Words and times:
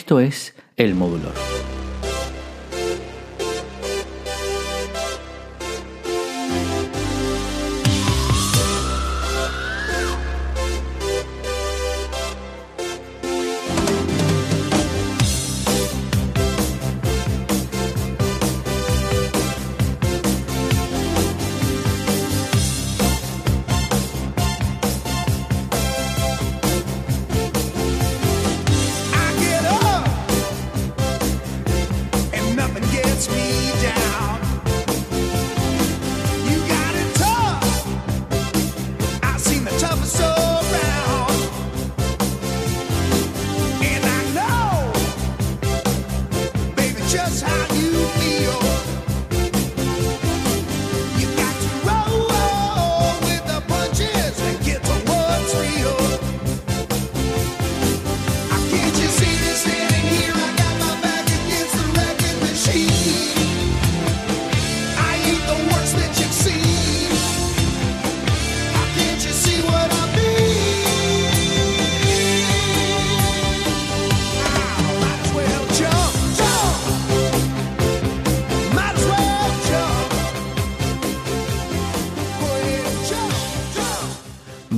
Esto 0.00 0.18
es 0.18 0.54
El 0.78 0.94
Modulor. 0.94 1.49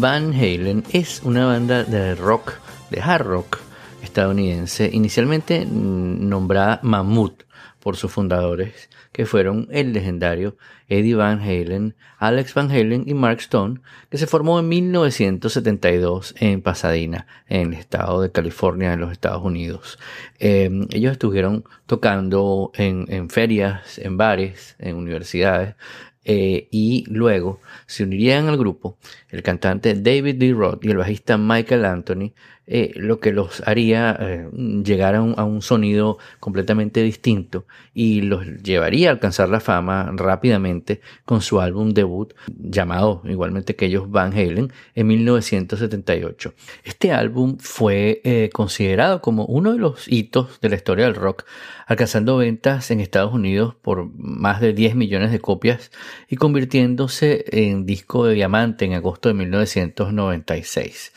Van 0.03 0.33
Halen 0.35 0.83
es 0.93 1.23
una 1.23 1.47
banda 1.47 1.85
de 1.85 2.17
rock, 2.17 2.55
de 2.91 3.01
hard 3.01 3.25
rock 3.25 3.61
estadounidense, 4.03 4.91
inicialmente 4.93 5.65
nombrada 5.65 6.81
Mammoth 6.83 7.45
por 7.79 7.97
sus 7.97 8.11
fundadores, 8.11 8.91
que 9.13 9.27
fueron 9.27 9.69
el 9.71 9.93
legendario 9.93 10.57
Eddie 10.89 11.15
Van 11.15 11.41
Halen, 11.41 11.95
Alex 12.19 12.53
Van 12.53 12.69
Halen 12.73 13.05
y 13.07 13.15
Mark 13.15 13.39
Stone, 13.39 13.79
que 14.11 14.19
se 14.19 14.27
formó 14.27 14.59
en 14.59 14.69
1972 14.71 16.35
en 16.41 16.63
Pasadena, 16.63 17.29
en 17.47 17.73
el 17.73 17.79
estado 17.79 18.23
de 18.23 18.33
California, 18.33 18.93
en 18.93 19.01
los 19.01 19.13
Estados 19.13 19.45
Unidos. 19.45 20.01
Em, 20.41 20.89
ellos 20.91 21.13
estuvieron 21.13 21.63
tocando 21.87 22.73
en 22.75 23.31
ferias, 23.31 23.99
en 23.99 24.17
bares, 24.17 24.75
en 24.81 24.97
universidades, 24.97 25.77
eh, 26.25 26.69
y 26.71 27.05
luego 27.09 27.61
se 27.87 28.05
unirían 28.05 28.49
al 28.49 28.57
grupo 28.57 28.97
el 29.31 29.43
cantante 29.43 29.95
David 29.95 30.37
D. 30.37 30.53
Roth 30.53 30.85
y 30.85 30.91
el 30.91 30.99
bajista 30.99 31.37
Michael 31.37 31.85
Anthony, 31.85 32.33
eh, 32.75 32.91
lo 32.97 33.21
que 33.21 33.33
los 33.33 33.63
haría 33.67 34.17
eh, 34.19 34.49
llegar 34.83 35.15
a 35.15 35.21
un, 35.21 35.61
sonido 35.61 36.17
completamente 36.41 37.03
distinto 37.03 37.67
y 37.93 38.23
los 38.23 38.47
llevaría 38.63 39.11
a 39.11 39.13
alcanzar 39.13 39.51
la 39.51 39.61
fama 39.61 40.11
rápidamente 40.15 41.03
con 41.27 41.43
su 41.43 41.61
álbum 41.61 41.91
debut 41.91 42.33
llamado 42.47 43.21
igualmente 43.27 43.77
que 43.77 43.85
ellos 43.85 44.11
Van 44.11 44.33
Halen 44.33 44.73
en 44.95 45.07
1978. 45.07 46.55
Este 46.83 47.13
álbum 47.13 47.59
fue 47.59 48.51
considerado 48.55 49.21
como 49.21 49.45
uno 49.45 49.73
de 49.73 49.79
los 49.79 50.11
hitos 50.11 50.59
de 50.63 50.71
la 50.71 50.77
historia 50.77 51.05
del 51.05 51.15
rock, 51.15 51.45
alcanzando 51.87 52.39
ventas 52.39 52.91
en 52.91 53.01
Estados 53.01 53.35
Unidos 53.35 53.75
por 53.83 54.11
más 54.17 54.63
de 54.63 54.73
10 54.73 54.95
millones 54.95 55.31
de 55.31 55.41
copias 55.41 55.91
y 56.27 56.37
convirtiéndose 56.37 57.45
en 57.49 57.85
disco 57.85 58.25
de 58.25 58.33
diamante 58.33 58.87
en 58.87 58.95
agosto 58.95 59.29
de 59.29 59.35
1996. 59.35 61.13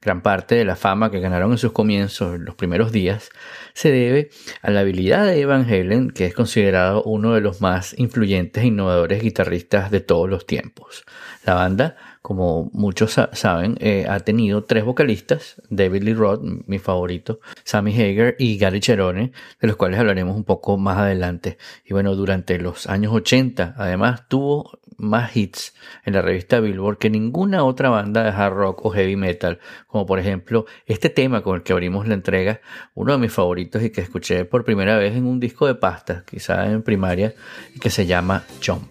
Gran 0.00 0.22
parte 0.22 0.54
de 0.54 0.64
la 0.64 0.76
fama 0.76 1.10
que 1.10 1.18
ganaron 1.18 1.50
en 1.50 1.58
sus 1.58 1.72
comienzos, 1.72 2.36
en 2.36 2.44
los 2.44 2.54
primeros 2.54 2.92
días, 2.92 3.30
se 3.74 3.90
debe 3.90 4.30
a 4.62 4.70
la 4.70 4.80
habilidad 4.80 5.26
de 5.26 5.40
Evan 5.40 5.64
Halen, 5.64 6.10
que 6.10 6.26
es 6.26 6.34
considerado 6.34 7.02
uno 7.02 7.34
de 7.34 7.40
los 7.40 7.60
más 7.60 7.98
influyentes 7.98 8.62
e 8.62 8.68
innovadores 8.68 9.22
guitarristas 9.22 9.90
de 9.90 10.00
todos 10.00 10.30
los 10.30 10.46
tiempos. 10.46 11.04
La 11.44 11.54
banda 11.54 11.96
como 12.22 12.70
muchos 12.72 13.20
saben, 13.32 13.76
eh, 13.80 14.06
ha 14.08 14.20
tenido 14.20 14.64
tres 14.64 14.84
vocalistas, 14.84 15.60
David 15.70 16.02
Lee 16.02 16.14
Roth, 16.14 16.42
mi 16.42 16.78
favorito, 16.78 17.40
Sammy 17.64 17.92
Hager 17.92 18.36
y 18.38 18.58
Gary 18.58 18.80
Cherone, 18.80 19.32
de 19.60 19.68
los 19.68 19.76
cuales 19.76 19.98
hablaremos 19.98 20.36
un 20.36 20.44
poco 20.44 20.78
más 20.78 20.98
adelante. 20.98 21.58
Y 21.84 21.92
bueno, 21.92 22.14
durante 22.14 22.58
los 22.58 22.86
años 22.86 23.12
80, 23.12 23.74
además, 23.76 24.28
tuvo 24.28 24.78
más 24.98 25.36
hits 25.36 25.74
en 26.04 26.12
la 26.14 26.22
revista 26.22 26.60
Billboard 26.60 26.98
que 26.98 27.08
ninguna 27.08 27.64
otra 27.64 27.88
banda 27.88 28.24
de 28.24 28.30
hard 28.30 28.54
rock 28.54 28.84
o 28.84 28.90
heavy 28.90 29.16
metal, 29.16 29.60
como 29.86 30.04
por 30.04 30.18
ejemplo 30.18 30.66
este 30.86 31.08
tema 31.08 31.42
con 31.42 31.56
el 31.56 31.62
que 31.62 31.72
abrimos 31.72 32.06
la 32.08 32.14
entrega, 32.14 32.60
uno 32.94 33.12
de 33.12 33.18
mis 33.18 33.32
favoritos 33.32 33.82
y 33.82 33.90
que 33.90 34.00
escuché 34.00 34.44
por 34.44 34.64
primera 34.64 34.98
vez 34.98 35.16
en 35.16 35.26
un 35.26 35.40
disco 35.40 35.66
de 35.66 35.76
pasta, 35.76 36.24
quizá 36.28 36.66
en 36.66 36.82
primaria, 36.82 37.34
que 37.80 37.90
se 37.90 38.06
llama 38.06 38.44
Jump. 38.64 38.88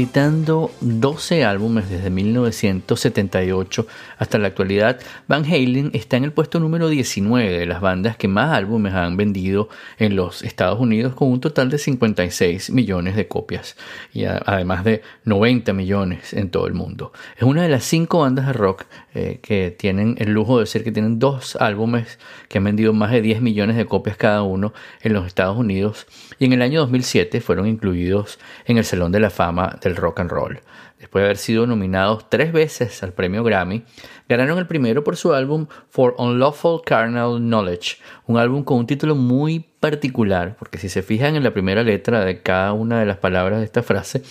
Editando 0.00 0.70
12 0.80 1.44
álbumes 1.44 1.90
desde 1.90 2.08
1978 2.08 3.86
hasta 4.20 4.38
la 4.38 4.48
actualidad, 4.48 5.00
Van 5.28 5.46
Halen 5.46 5.90
está 5.94 6.18
en 6.18 6.24
el 6.24 6.32
puesto 6.32 6.60
número 6.60 6.90
19 6.90 7.58
de 7.58 7.64
las 7.64 7.80
bandas 7.80 8.18
que 8.18 8.28
más 8.28 8.52
álbumes 8.52 8.92
han 8.92 9.16
vendido 9.16 9.70
en 9.98 10.14
los 10.14 10.42
Estados 10.42 10.78
Unidos 10.78 11.14
con 11.14 11.32
un 11.32 11.40
total 11.40 11.70
de 11.70 11.78
56 11.78 12.68
millones 12.70 13.16
de 13.16 13.26
copias 13.26 13.78
y 14.12 14.26
además 14.26 14.84
de 14.84 15.00
90 15.24 15.72
millones 15.72 16.34
en 16.34 16.50
todo 16.50 16.66
el 16.66 16.74
mundo. 16.74 17.12
Es 17.38 17.44
una 17.44 17.62
de 17.62 17.70
las 17.70 17.82
cinco 17.84 18.20
bandas 18.20 18.46
de 18.46 18.52
rock 18.52 18.84
eh, 19.14 19.40
que 19.42 19.70
tienen 19.70 20.16
el 20.18 20.32
lujo 20.32 20.60
de 20.60 20.66
ser 20.66 20.84
que 20.84 20.92
tienen 20.92 21.18
dos 21.18 21.56
álbumes 21.56 22.18
que 22.48 22.58
han 22.58 22.64
vendido 22.64 22.92
más 22.92 23.12
de 23.12 23.22
10 23.22 23.40
millones 23.40 23.76
de 23.76 23.86
copias 23.86 24.18
cada 24.18 24.42
uno 24.42 24.74
en 25.00 25.14
los 25.14 25.26
Estados 25.26 25.56
Unidos 25.56 26.06
y 26.38 26.44
en 26.44 26.52
el 26.52 26.60
año 26.60 26.80
2007 26.80 27.40
fueron 27.40 27.66
incluidos 27.66 28.38
en 28.66 28.76
el 28.76 28.84
Salón 28.84 29.12
de 29.12 29.20
la 29.20 29.30
Fama 29.30 29.78
del 29.80 29.96
Rock 29.96 30.20
and 30.20 30.30
Roll. 30.30 30.60
Después 31.00 31.22
de 31.22 31.28
haber 31.28 31.38
sido 31.38 31.66
nominados 31.66 32.28
tres 32.28 32.52
veces 32.52 33.02
al 33.02 33.14
premio 33.14 33.42
Grammy, 33.42 33.84
ganaron 34.28 34.58
el 34.58 34.66
primero 34.66 35.02
por 35.02 35.16
su 35.16 35.32
álbum 35.32 35.66
For 35.88 36.14
Unlawful 36.18 36.82
Carnal 36.84 37.38
Knowledge, 37.38 37.96
un 38.26 38.36
álbum 38.36 38.62
con 38.62 38.80
un 38.80 38.86
título 38.86 39.16
muy 39.16 39.64
particular, 39.80 40.56
porque 40.58 40.76
si 40.76 40.90
se 40.90 41.00
fijan 41.00 41.36
en 41.36 41.42
la 41.42 41.54
primera 41.54 41.82
letra 41.82 42.22
de 42.22 42.42
cada 42.42 42.74
una 42.74 43.00
de 43.00 43.06
las 43.06 43.16
palabras 43.16 43.60
de 43.60 43.64
esta 43.64 43.82
frase, 43.82 44.22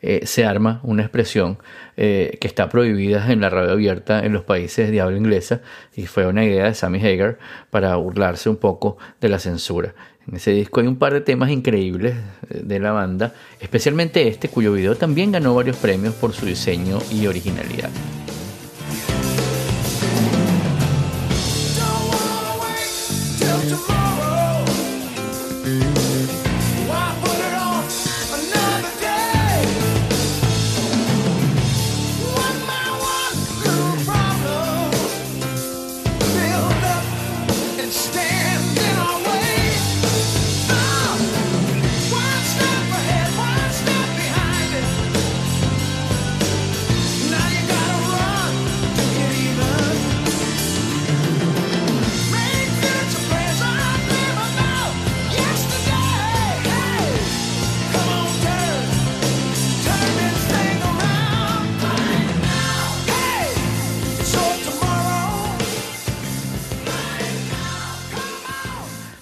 eh, 0.00 0.22
se 0.24 0.46
arma 0.46 0.80
una 0.82 1.02
expresión 1.02 1.58
eh, 1.98 2.38
que 2.40 2.48
está 2.48 2.70
prohibida 2.70 3.30
en 3.30 3.42
la 3.42 3.50
radio 3.50 3.72
abierta 3.72 4.24
en 4.24 4.32
los 4.32 4.44
países 4.44 4.90
de 4.90 5.02
habla 5.02 5.18
inglesa 5.18 5.60
y 5.94 6.06
fue 6.06 6.26
una 6.26 6.42
idea 6.42 6.64
de 6.64 6.74
Sammy 6.74 7.06
Hagar 7.06 7.38
para 7.68 7.94
burlarse 7.96 8.48
un 8.48 8.56
poco 8.56 8.96
de 9.20 9.28
la 9.28 9.38
censura. 9.38 9.94
En 10.28 10.36
ese 10.36 10.52
disco 10.52 10.80
hay 10.80 10.86
un 10.86 10.96
par 10.96 11.12
de 11.12 11.20
temas 11.20 11.50
increíbles 11.50 12.14
eh, 12.50 12.60
de 12.64 12.80
la 12.80 12.92
banda, 12.92 13.34
especialmente 13.60 14.26
este 14.28 14.48
cuyo 14.48 14.72
video 14.72 14.96
también 14.96 15.32
ganó 15.32 15.54
varios 15.54 15.76
premios 15.76 16.14
por 16.14 16.32
su 16.32 16.46
diseño 16.46 16.98
y 17.10 17.26
originalidad. 17.26 17.90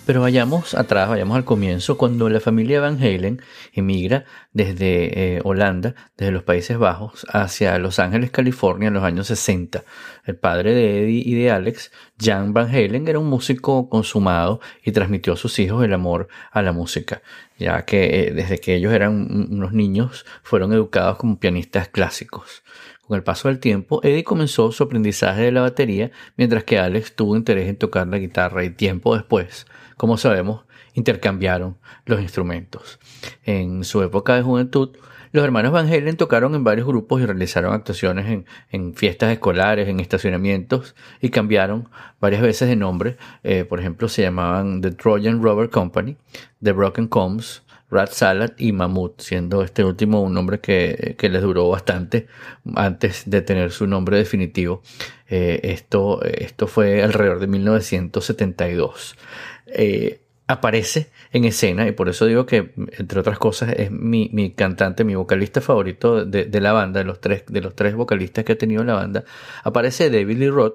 Pero 0.04 0.20
vayamos 0.20 0.74
atrás, 0.74 1.08
vayamos 1.08 1.36
al 1.36 1.44
comienzo, 1.44 1.96
cuando 1.96 2.28
la 2.28 2.40
familia 2.40 2.80
Van 2.80 3.00
Halen 3.00 3.40
emigra 3.72 4.24
desde 4.52 5.36
eh, 5.36 5.40
Holanda, 5.44 5.94
desde 6.16 6.32
los 6.32 6.42
Países 6.42 6.76
Bajos, 6.76 7.24
hacia 7.32 7.78
Los 7.78 8.00
Ángeles, 8.00 8.32
California, 8.32 8.88
en 8.88 8.94
los 8.94 9.04
años 9.04 9.28
60. 9.28 9.84
El 10.24 10.36
padre 10.36 10.74
de 10.74 11.04
Eddie 11.04 11.22
y 11.24 11.34
de 11.36 11.52
Alex, 11.52 11.92
Jan 12.20 12.52
Van 12.52 12.68
Halen, 12.68 13.06
era 13.06 13.20
un 13.20 13.28
músico 13.28 13.88
consumado 13.88 14.60
y 14.84 14.90
transmitió 14.90 15.34
a 15.34 15.36
sus 15.36 15.56
hijos 15.60 15.84
el 15.84 15.92
amor 15.92 16.26
a 16.50 16.62
la 16.62 16.72
música, 16.72 17.22
ya 17.56 17.84
que 17.84 18.26
eh, 18.26 18.32
desde 18.32 18.58
que 18.58 18.74
ellos 18.74 18.92
eran 18.92 19.48
unos 19.52 19.72
niños 19.72 20.26
fueron 20.42 20.72
educados 20.72 21.16
como 21.16 21.38
pianistas 21.38 21.86
clásicos. 21.86 22.64
Con 23.06 23.16
el 23.16 23.22
paso 23.22 23.46
del 23.46 23.60
tiempo, 23.60 24.00
Eddie 24.02 24.24
comenzó 24.24 24.72
su 24.72 24.82
aprendizaje 24.82 25.42
de 25.42 25.52
la 25.52 25.60
batería, 25.60 26.10
mientras 26.36 26.64
que 26.64 26.80
Alex 26.80 27.14
tuvo 27.14 27.36
interés 27.36 27.68
en 27.68 27.76
tocar 27.76 28.08
la 28.08 28.18
guitarra 28.18 28.64
y 28.64 28.70
tiempo 28.70 29.14
después 29.14 29.66
como 30.02 30.18
sabemos, 30.18 30.64
intercambiaron 30.94 31.76
los 32.06 32.20
instrumentos. 32.20 32.98
En 33.44 33.84
su 33.84 34.02
época 34.02 34.34
de 34.34 34.42
juventud, 34.42 34.96
los 35.30 35.44
hermanos 35.44 35.70
Van 35.70 35.86
Halen 35.86 36.16
tocaron 36.16 36.56
en 36.56 36.64
varios 36.64 36.88
grupos 36.88 37.22
y 37.22 37.26
realizaron 37.26 37.72
actuaciones 37.72 38.44
en, 38.72 38.94
fiestas 38.96 39.30
escolares, 39.30 39.88
en 39.88 40.00
estacionamientos 40.00 40.96
y 41.20 41.28
cambiaron 41.28 41.88
varias 42.20 42.42
veces 42.42 42.68
de 42.68 42.74
nombre. 42.74 43.16
Eh, 43.44 43.64
por 43.64 43.78
ejemplo, 43.78 44.08
se 44.08 44.22
llamaban 44.22 44.80
The 44.80 44.90
Trojan 44.90 45.40
Rubber 45.40 45.70
Company, 45.70 46.16
The 46.60 46.72
Broken 46.72 47.06
Combs, 47.06 47.62
Rat 47.92 48.10
Salad 48.10 48.52
y 48.56 48.72
Mammoth, 48.72 49.20
siendo 49.20 49.62
este 49.62 49.84
último 49.84 50.22
un 50.22 50.32
nombre 50.32 50.60
que, 50.60 51.14
les 51.20 51.42
duró 51.42 51.68
bastante 51.68 52.26
antes 52.74 53.22
de 53.26 53.42
tener 53.42 53.70
su 53.70 53.86
nombre 53.86 54.16
definitivo. 54.16 54.82
Eh, 55.28 55.60
esto, 55.62 56.22
esto 56.24 56.66
fue 56.66 57.02
alrededor 57.02 57.38
de 57.38 57.46
1972. 57.46 59.14
Eh, 59.74 60.22
aparece 60.52 61.10
en 61.32 61.44
escena 61.44 61.86
y 61.86 61.92
por 61.92 62.08
eso 62.08 62.26
digo 62.26 62.46
que 62.46 62.72
entre 62.98 63.20
otras 63.20 63.38
cosas 63.38 63.74
es 63.76 63.90
mi, 63.90 64.52
cantante, 64.54 65.04
mi 65.04 65.14
vocalista 65.14 65.60
favorito 65.60 66.24
de, 66.24 66.60
la 66.60 66.72
banda, 66.72 67.00
de 67.00 67.04
los, 67.04 67.20
tres, 67.20 67.44
de 67.46 67.60
los 67.60 67.74
tres 67.74 67.94
vocalistas 67.94 68.44
que 68.44 68.52
ha 68.52 68.58
tenido 68.58 68.84
la 68.84 68.94
banda, 68.94 69.24
aparece 69.62 70.10
David 70.10 70.38
Lee 70.38 70.50
Roth, 70.50 70.74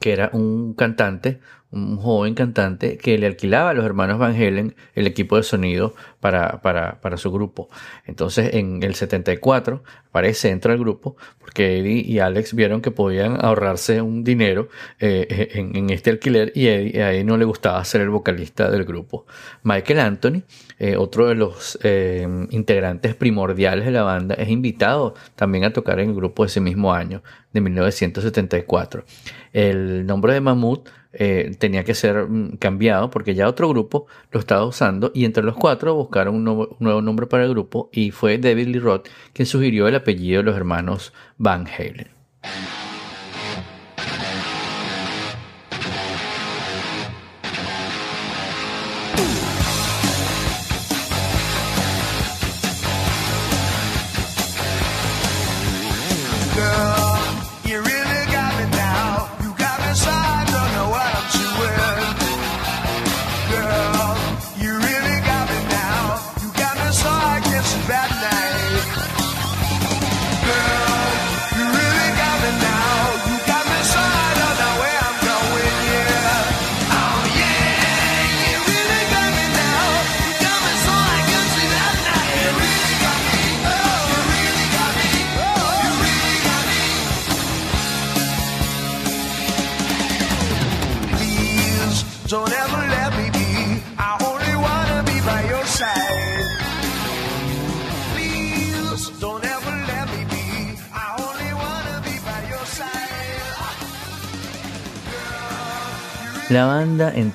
que 0.00 0.12
era 0.12 0.30
un 0.32 0.74
cantante, 0.74 1.40
un 1.70 1.96
joven 1.96 2.34
cantante 2.34 2.98
que 2.98 3.18
le 3.18 3.26
alquilaba 3.26 3.70
a 3.70 3.74
los 3.74 3.84
hermanos 3.84 4.18
Van 4.18 4.34
Halen 4.34 4.74
el 4.94 5.06
equipo 5.06 5.36
de 5.36 5.42
sonido 5.42 5.94
para, 6.20 6.60
para, 6.60 7.00
para 7.00 7.16
su 7.16 7.30
grupo. 7.30 7.68
Entonces 8.06 8.54
en 8.54 8.82
el 8.82 8.94
74 8.94 9.82
aparece, 10.08 10.50
entra 10.50 10.72
al 10.72 10.78
grupo 10.78 11.16
porque 11.38 11.78
Eddie 11.78 12.02
y 12.06 12.18
Alex 12.18 12.54
vieron 12.54 12.80
que 12.80 12.90
podían 12.90 13.44
ahorrarse 13.44 14.02
un 14.02 14.24
dinero 14.24 14.68
eh, 14.98 15.50
en, 15.54 15.90
este 15.90 16.10
alquiler 16.10 16.52
y 16.54 16.66
Eddie, 16.66 17.02
a 17.02 17.12
Eddie 17.12 17.24
no 17.24 17.36
le 17.36 17.44
gustaba 17.44 17.84
ser 17.84 18.00
el 18.00 18.10
vocalista 18.10 18.70
del 18.70 18.84
grupo. 18.84 19.26
Michael 19.62 20.00
Anthony, 20.00 20.42
eh, 20.78 20.96
otro 20.96 21.28
de 21.28 21.34
los 21.34 21.78
eh, 21.82 22.26
integrantes 22.50 23.14
primordiales 23.14 23.84
de 23.84 23.92
la 23.92 24.02
banda, 24.02 24.34
es 24.34 24.48
invitado 24.48 25.14
también 25.36 25.64
a 25.64 25.72
tocar 25.72 26.00
en 26.00 26.10
el 26.10 26.16
grupo 26.16 26.44
ese 26.44 26.60
mismo 26.60 26.92
año 26.92 27.22
de 27.52 27.60
1974. 27.60 29.04
El 29.52 30.06
nombre 30.06 30.34
de 30.34 30.40
Mammoth 30.40 30.88
eh, 31.12 31.56
tenía 31.58 31.84
que 31.84 31.94
ser 31.94 32.28
mm, 32.28 32.58
cambiado 32.58 33.10
porque 33.10 33.34
ya 33.34 33.48
otro 33.48 33.68
grupo 33.68 34.06
lo 34.30 34.40
estaba 34.40 34.66
usando 34.66 35.10
y 35.14 35.24
entre 35.24 35.42
los 35.42 35.56
cuatro 35.56 36.07
buscaron 36.08 36.34
un 36.34 36.44
nuevo, 36.44 37.02
nombre 37.02 37.26
para 37.26 37.44
el 37.44 37.50
grupo 37.50 37.90
y 37.92 38.10
fue 38.10 38.38
David 38.38 38.68
Lee 38.68 38.78
Roth 38.78 39.08
quien 39.34 39.46
sugirió 39.46 39.86
el 39.88 39.94
apellido 39.94 40.38
de 40.38 40.44
los 40.44 40.56
hermanos 40.56 41.12
Van 41.36 41.66
Halen. 41.66 42.17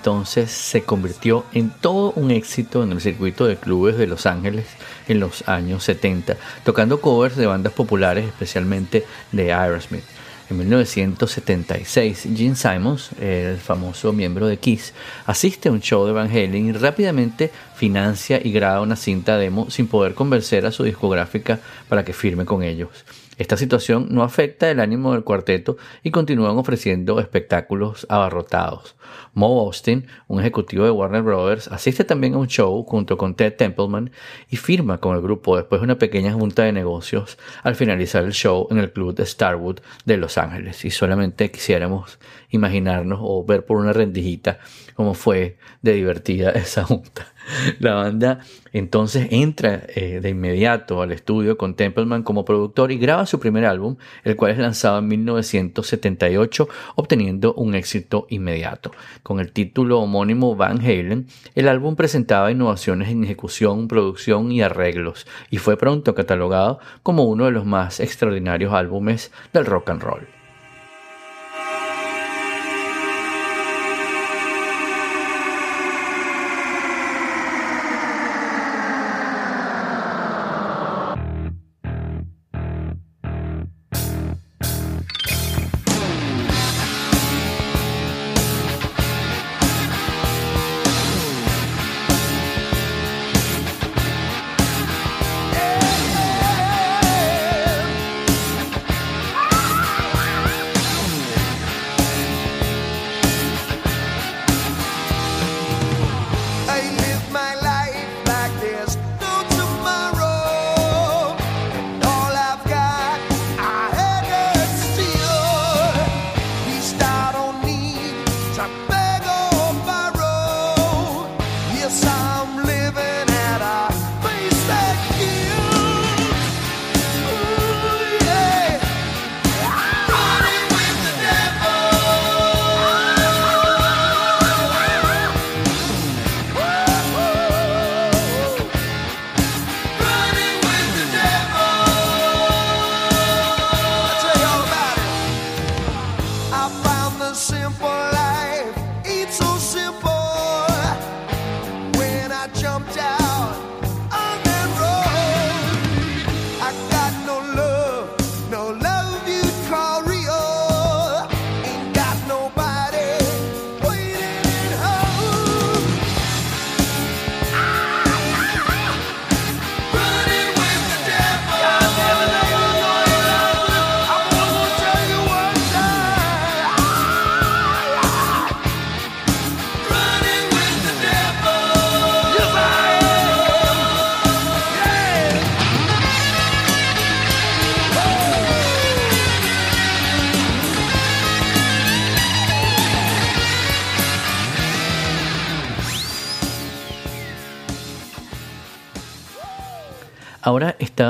Entonces 0.04 0.52
se 0.52 0.84
convirtió 0.84 1.46
en 1.54 1.70
todo 1.70 2.12
un 2.18 2.30
éxito 2.30 2.84
en 2.84 2.92
el 2.92 3.00
circuito 3.00 3.46
de 3.46 3.56
clubes 3.56 3.98
de 3.98 4.06
Los 4.06 4.26
Ángeles 4.26 4.66
en 5.08 5.22
los 5.22 5.48
años 5.48 5.86
70, 5.86 6.36
tocando 6.66 7.00
covers 7.00 7.38
de 7.38 7.46
bandas 7.46 7.72
populares, 7.72 8.26
especialmente 8.26 9.06
de 9.32 9.54
Aerosmith. 9.54 10.04
En 10.50 10.58
1976, 10.58 12.28
Gene 12.36 12.58
Simons, 12.58 13.12
el 13.22 13.56
famoso 13.56 14.12
miembro 14.12 14.48
de 14.48 14.58
Kiss, 14.58 14.94
asiste 15.26 15.70
a 15.70 15.72
un 15.72 15.80
show 15.80 16.06
de 16.06 16.12
Van 16.12 16.30
y 16.36 16.74
rápidamente 16.74 17.50
financia 17.74 18.42
y 18.44 18.52
graba 18.52 18.82
una 18.82 18.98
cinta 18.98 19.38
demo 19.38 19.70
sin 19.70 19.88
poder 19.88 20.16
convencer 20.16 20.66
a 20.66 20.74
su 20.74 20.84
discográfica 20.84 21.62
para 21.88 22.04
que 22.04 22.12
firme 22.12 22.44
con 22.44 22.62
ellos. 22.62 23.06
Esta 23.38 23.58
situación 23.58 24.08
no 24.12 24.24
afecta 24.24 24.70
el 24.70 24.80
ánimo 24.80 25.14
del 25.14 25.24
cuarteto 25.24 25.78
y 26.04 26.12
continúan 26.12 26.58
ofreciendo 26.58 27.20
espectáculos 27.20 28.06
abarrotados. 28.10 28.96
Mo 29.34 29.60
Austin, 29.62 30.06
un 30.28 30.40
ejecutivo 30.40 30.86
de 30.86 30.92
Warner 30.92 31.24
Brothers, 31.24 31.68
asiste 31.68 32.04
también 32.04 32.36
a 32.36 32.38
un 32.38 32.48
show 32.48 32.84
junto 32.84 33.18
con 33.18 33.36
Ted 33.36 33.56
Templeman 33.56 34.12
y 34.50 34.58
firma 34.58 35.00
con 35.00 35.16
el 35.16 35.22
grupo 35.22 35.56
después 35.56 35.82
de 35.82 35.86
una 35.86 35.98
pequeña 35.98 36.34
junta 36.34 36.64
de 36.64 36.72
negocios 36.72 37.38
al 37.64 37.76
finalizar 37.76 38.24
el 38.24 38.34
show 38.34 38.68
en 38.70 38.78
el 38.78 38.92
club 38.92 39.16
de 39.16 39.26
Starwood 39.26 39.80
de 40.06 40.18
Los 40.18 40.38
Ángeles. 40.38 40.86
Y 40.86 40.92
solamente 40.92 41.50
quisiéramos 41.52 42.20
imaginarnos 42.54 43.20
o 43.22 43.44
ver 43.44 43.66
por 43.66 43.78
una 43.78 43.94
rendijita 43.94 44.60
cómo 44.96 45.14
fue 45.14 45.58
de 45.82 45.94
divertida 45.94 46.52
esa 46.56 46.84
junta. 46.84 47.28
La 47.80 47.96
banda 47.96 48.40
entonces 48.72 49.28
entra 49.32 49.84
eh, 49.96 50.20
de 50.22 50.30
inmediato 50.30 51.02
al 51.02 51.12
estudio 51.12 51.58
con 51.58 51.76
Templeman 51.76 52.24
como 52.24 52.46
productor 52.46 52.92
y 52.92 52.98
graba 52.98 53.26
su 53.26 53.40
primer 53.40 53.66
álbum, 53.66 53.98
el 54.24 54.36
cual 54.36 54.52
es 54.52 54.60
lanzado 54.60 55.00
en 55.00 55.08
1978, 55.10 56.70
obteniendo 56.96 57.54
un 57.56 57.76
éxito 57.76 58.28
inmediato. 58.30 58.92
Con 59.24 59.40
el 59.40 59.52
título 59.52 60.00
homónimo 60.00 60.56
Van 60.56 60.80
Halen, 60.80 61.28
el 61.56 61.68
álbum 61.68 61.96
presentaba 61.96 62.52
innovaciones 62.52 63.10
en 63.10 63.24
ejecución, 63.26 63.88
producción 63.88 64.52
y 64.52 64.62
arreglos, 64.62 65.28
y 65.50 65.58
fue 65.58 65.76
pronto 65.76 66.16
catalogado 66.16 66.80
como 67.02 67.26
uno 67.26 67.46
de 67.46 67.52
los 67.52 67.66
más 67.66 68.00
extraordinarios 68.00 68.74
álbumes 68.74 69.32
del 69.52 69.66
rock 69.66 69.90
and 69.90 70.02
roll. 70.02 70.43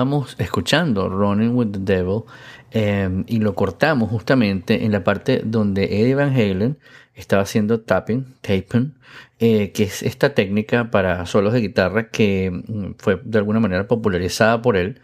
Estábamos 0.03 0.35
escuchando 0.37 1.07
Running 1.07 1.55
with 1.55 1.71
the 1.71 1.79
Devil 1.79 2.23
em, 2.71 3.23
y 3.25 3.37
lo 3.37 3.55
cortamos 3.55 4.09
justamente 4.09 4.83
en 4.83 4.91
la 4.91 5.01
parte 5.01 5.41
donde 5.45 5.85
Eddie 5.85 6.13
Van 6.13 6.33
Halen 6.33 6.77
estaba 7.15 7.43
haciendo 7.43 7.79
tapping, 7.79 8.35
taping, 8.41 8.95
eh, 9.39 9.71
que 9.71 9.83
es 9.83 10.03
esta 10.03 10.33
técnica 10.33 10.91
para 10.91 11.25
solos 11.25 11.53
de 11.53 11.61
guitarra 11.61 12.09
que 12.09 12.51
mm, 12.51 12.95
fue 12.97 13.21
de 13.23 13.37
alguna 13.37 13.61
manera 13.61 13.87
popularizada 13.87 14.61
por 14.61 14.75
él. 14.75 14.99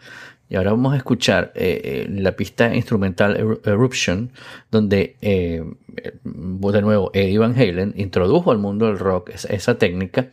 Y 0.50 0.58
ahora 0.58 0.72
vamos 0.72 0.94
a 0.94 0.98
escuchar 0.98 1.54
eh, 1.56 1.80
eh, 1.82 2.08
la 2.10 2.34
pista 2.34 2.76
instrumental 2.76 3.60
Eruption, 3.64 4.32
donde 4.70 5.16
de 5.22 6.82
nuevo 6.82 7.10
Eddie 7.14 7.38
Van 7.38 7.54
Halen 7.56 7.94
introdujo 7.96 8.52
al 8.52 8.58
mundo 8.58 8.88
del 8.88 9.00
rock 9.00 9.30
esa 9.30 9.78
técnica 9.78 10.28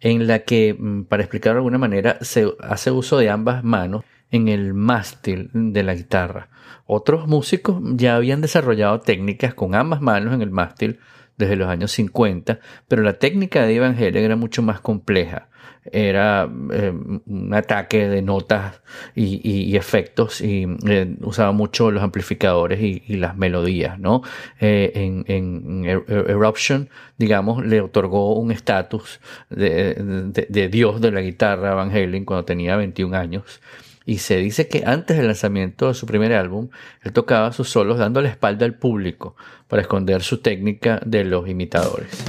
en 0.00 0.26
la 0.26 0.40
que, 0.40 0.74
mm, 0.78 1.04
para 1.04 1.22
explicarlo 1.22 1.56
de 1.56 1.60
alguna 1.60 1.78
manera, 1.78 2.18
se 2.20 2.52
hace 2.60 2.90
uso 2.90 3.18
de 3.18 3.30
ambas 3.30 3.64
manos 3.64 4.04
en 4.30 4.48
el 4.48 4.74
mástil 4.74 5.50
de 5.52 5.82
la 5.82 5.94
guitarra. 5.94 6.48
Otros 6.86 7.26
músicos 7.26 7.80
ya 7.82 8.16
habían 8.16 8.40
desarrollado 8.40 9.00
técnicas 9.00 9.54
con 9.54 9.74
ambas 9.74 10.00
manos 10.00 10.34
en 10.34 10.42
el 10.42 10.50
mástil 10.50 10.98
desde 11.38 11.56
los 11.56 11.68
años 11.68 11.92
50, 11.92 12.60
pero 12.88 13.02
la 13.02 13.14
técnica 13.14 13.64
de 13.64 13.76
Evan 13.76 13.96
Halen 13.96 14.24
era 14.24 14.36
mucho 14.36 14.62
más 14.62 14.80
compleja 14.80 15.48
era 15.92 16.48
eh, 16.72 16.92
un 17.26 17.54
ataque 17.54 18.08
de 18.08 18.22
notas 18.22 18.80
y, 19.14 19.76
efectos 19.76 20.40
y 20.40 20.66
eh, 20.86 21.16
usaba 21.20 21.52
mucho 21.52 21.90
los 21.90 22.02
amplificadores 22.02 22.80
y, 22.80 23.16
las 23.16 23.36
melodías, 23.36 23.98
¿no? 23.98 24.22
Eh, 24.60 24.92
en, 24.94 25.84
er, 25.84 26.04
er, 26.08 26.30
Eruption, 26.30 26.88
digamos, 27.16 27.64
le 27.64 27.80
otorgó 27.80 28.34
un 28.34 28.52
estatus 28.52 29.20
de, 29.50 30.68
dios 30.70 31.00
de 31.00 31.10
la 31.10 31.20
guitarra 31.20 31.72
a 31.72 31.74
Van 31.74 31.90
Halen 31.90 32.24
cuando 32.24 32.44
tenía 32.44 32.76
21 32.76 33.16
años. 33.16 33.60
Y 34.08 34.20
se 34.20 34.38
dice 34.38 34.68
que 34.68 34.84
antes 34.86 35.18
del 35.18 35.26
lanzamiento 35.26 35.88
de 35.88 35.92
su 35.92 36.06
primer 36.06 36.32
álbum, 36.32 36.70
él 37.02 37.12
tocaba 37.12 37.52
sus 37.52 37.68
solos 37.68 37.98
dando 37.98 38.22
la 38.22 38.30
espalda 38.30 38.64
al 38.64 38.72
público 38.72 39.36
para 39.68 39.82
esconder 39.82 40.22
su 40.22 40.38
técnica 40.38 40.98
de 41.04 41.24
los 41.24 41.46
imitadores. 41.46 42.24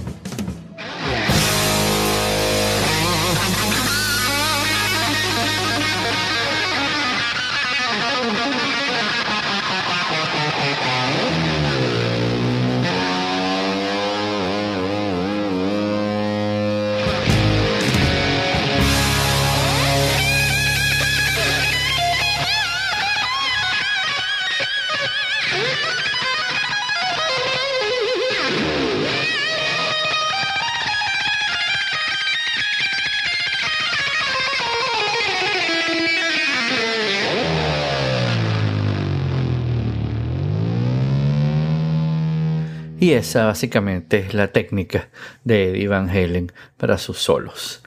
Y 43.10 43.14
esa 43.14 43.46
básicamente 43.46 44.20
es 44.20 44.36
la 44.36 44.50
técnica 44.50 45.10
de 45.44 45.72
Eddie 45.72 45.88
Van 45.88 46.12
Halen 46.12 46.52
para 46.78 47.00
sus 47.00 47.18
solos. 47.18 47.82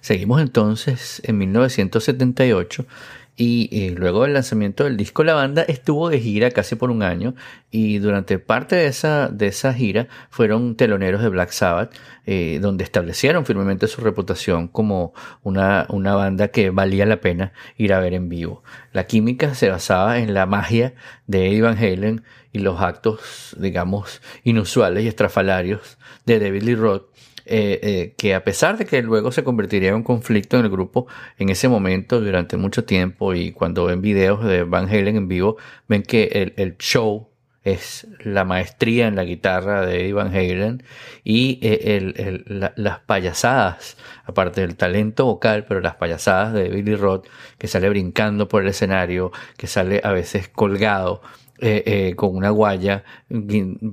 Seguimos 0.00 0.40
entonces 0.40 1.20
en 1.24 1.36
1978 1.38 2.86
y 3.34 3.68
eh, 3.72 3.94
luego 3.96 4.22
del 4.22 4.34
lanzamiento 4.34 4.84
del 4.84 4.96
disco, 4.96 5.24
la 5.24 5.34
banda 5.34 5.62
estuvo 5.62 6.08
de 6.08 6.20
gira 6.20 6.52
casi 6.52 6.76
por 6.76 6.92
un 6.92 7.02
año 7.02 7.34
y 7.72 7.98
durante 7.98 8.38
parte 8.38 8.76
de 8.76 8.86
esa, 8.86 9.28
de 9.28 9.48
esa 9.48 9.74
gira 9.74 10.06
fueron 10.30 10.76
teloneros 10.76 11.22
de 11.22 11.28
Black 11.28 11.50
Sabbath, 11.50 11.92
eh, 12.26 12.60
donde 12.60 12.84
establecieron 12.84 13.46
firmemente 13.46 13.88
su 13.88 14.00
reputación 14.00 14.68
como 14.68 15.12
una, 15.42 15.86
una 15.88 16.14
banda 16.14 16.48
que 16.48 16.70
valía 16.70 17.04
la 17.04 17.20
pena 17.20 17.52
ir 17.76 17.92
a 17.92 17.98
ver 17.98 18.14
en 18.14 18.28
vivo. 18.28 18.62
La 18.92 19.08
química 19.08 19.56
se 19.56 19.70
basaba 19.70 20.18
en 20.20 20.34
la 20.34 20.46
magia 20.46 20.94
de 21.26 21.48
Eddie 21.48 21.62
Van 21.62 21.76
Halen 21.76 22.22
y 22.52 22.60
los 22.60 22.80
actos, 22.80 23.56
digamos, 23.58 24.22
inusuales 24.44 25.04
y 25.04 25.08
estrafalarios 25.08 25.98
de 26.24 26.38
David 26.38 26.62
Lee 26.62 26.74
Roth 26.74 27.08
eh, 27.50 27.80
eh, 27.82 28.14
que 28.18 28.34
a 28.34 28.44
pesar 28.44 28.76
de 28.76 28.84
que 28.84 29.00
luego 29.00 29.32
se 29.32 29.42
convertiría 29.42 29.88
en 29.88 29.94
un 29.94 30.02
conflicto 30.02 30.58
en 30.58 30.66
el 30.66 30.70
grupo 30.70 31.06
en 31.38 31.48
ese 31.48 31.66
momento 31.66 32.20
durante 32.20 32.58
mucho 32.58 32.84
tiempo 32.84 33.32
y 33.32 33.52
cuando 33.52 33.86
ven 33.86 34.02
videos 34.02 34.44
de 34.44 34.64
Van 34.64 34.86
Halen 34.86 35.16
en 35.16 35.28
vivo, 35.28 35.56
ven 35.88 36.02
que 36.02 36.24
el, 36.24 36.52
el 36.58 36.76
show 36.76 37.30
es 37.64 38.06
la 38.20 38.44
maestría 38.44 39.06
en 39.06 39.16
la 39.16 39.24
guitarra 39.24 39.86
de 39.86 40.02
Eddie 40.02 40.12
Van 40.12 40.28
Halen 40.28 40.82
y 41.24 41.58
eh, 41.62 41.96
el, 41.96 42.44
el, 42.46 42.72
las 42.76 43.00
payasadas, 43.00 43.96
aparte 44.26 44.60
del 44.60 44.76
talento 44.76 45.24
vocal, 45.24 45.64
pero 45.66 45.80
las 45.80 45.96
payasadas 45.96 46.52
de 46.52 46.68
Billy 46.68 46.96
Roth, 46.96 47.26
que 47.56 47.66
sale 47.66 47.88
brincando 47.88 48.46
por 48.46 48.62
el 48.62 48.68
escenario, 48.68 49.32
que 49.56 49.68
sale 49.68 50.02
a 50.04 50.12
veces 50.12 50.48
colgado 50.48 51.22
eh, 51.60 51.82
eh, 51.86 52.14
con 52.14 52.36
una 52.36 52.50
guaya 52.50 53.02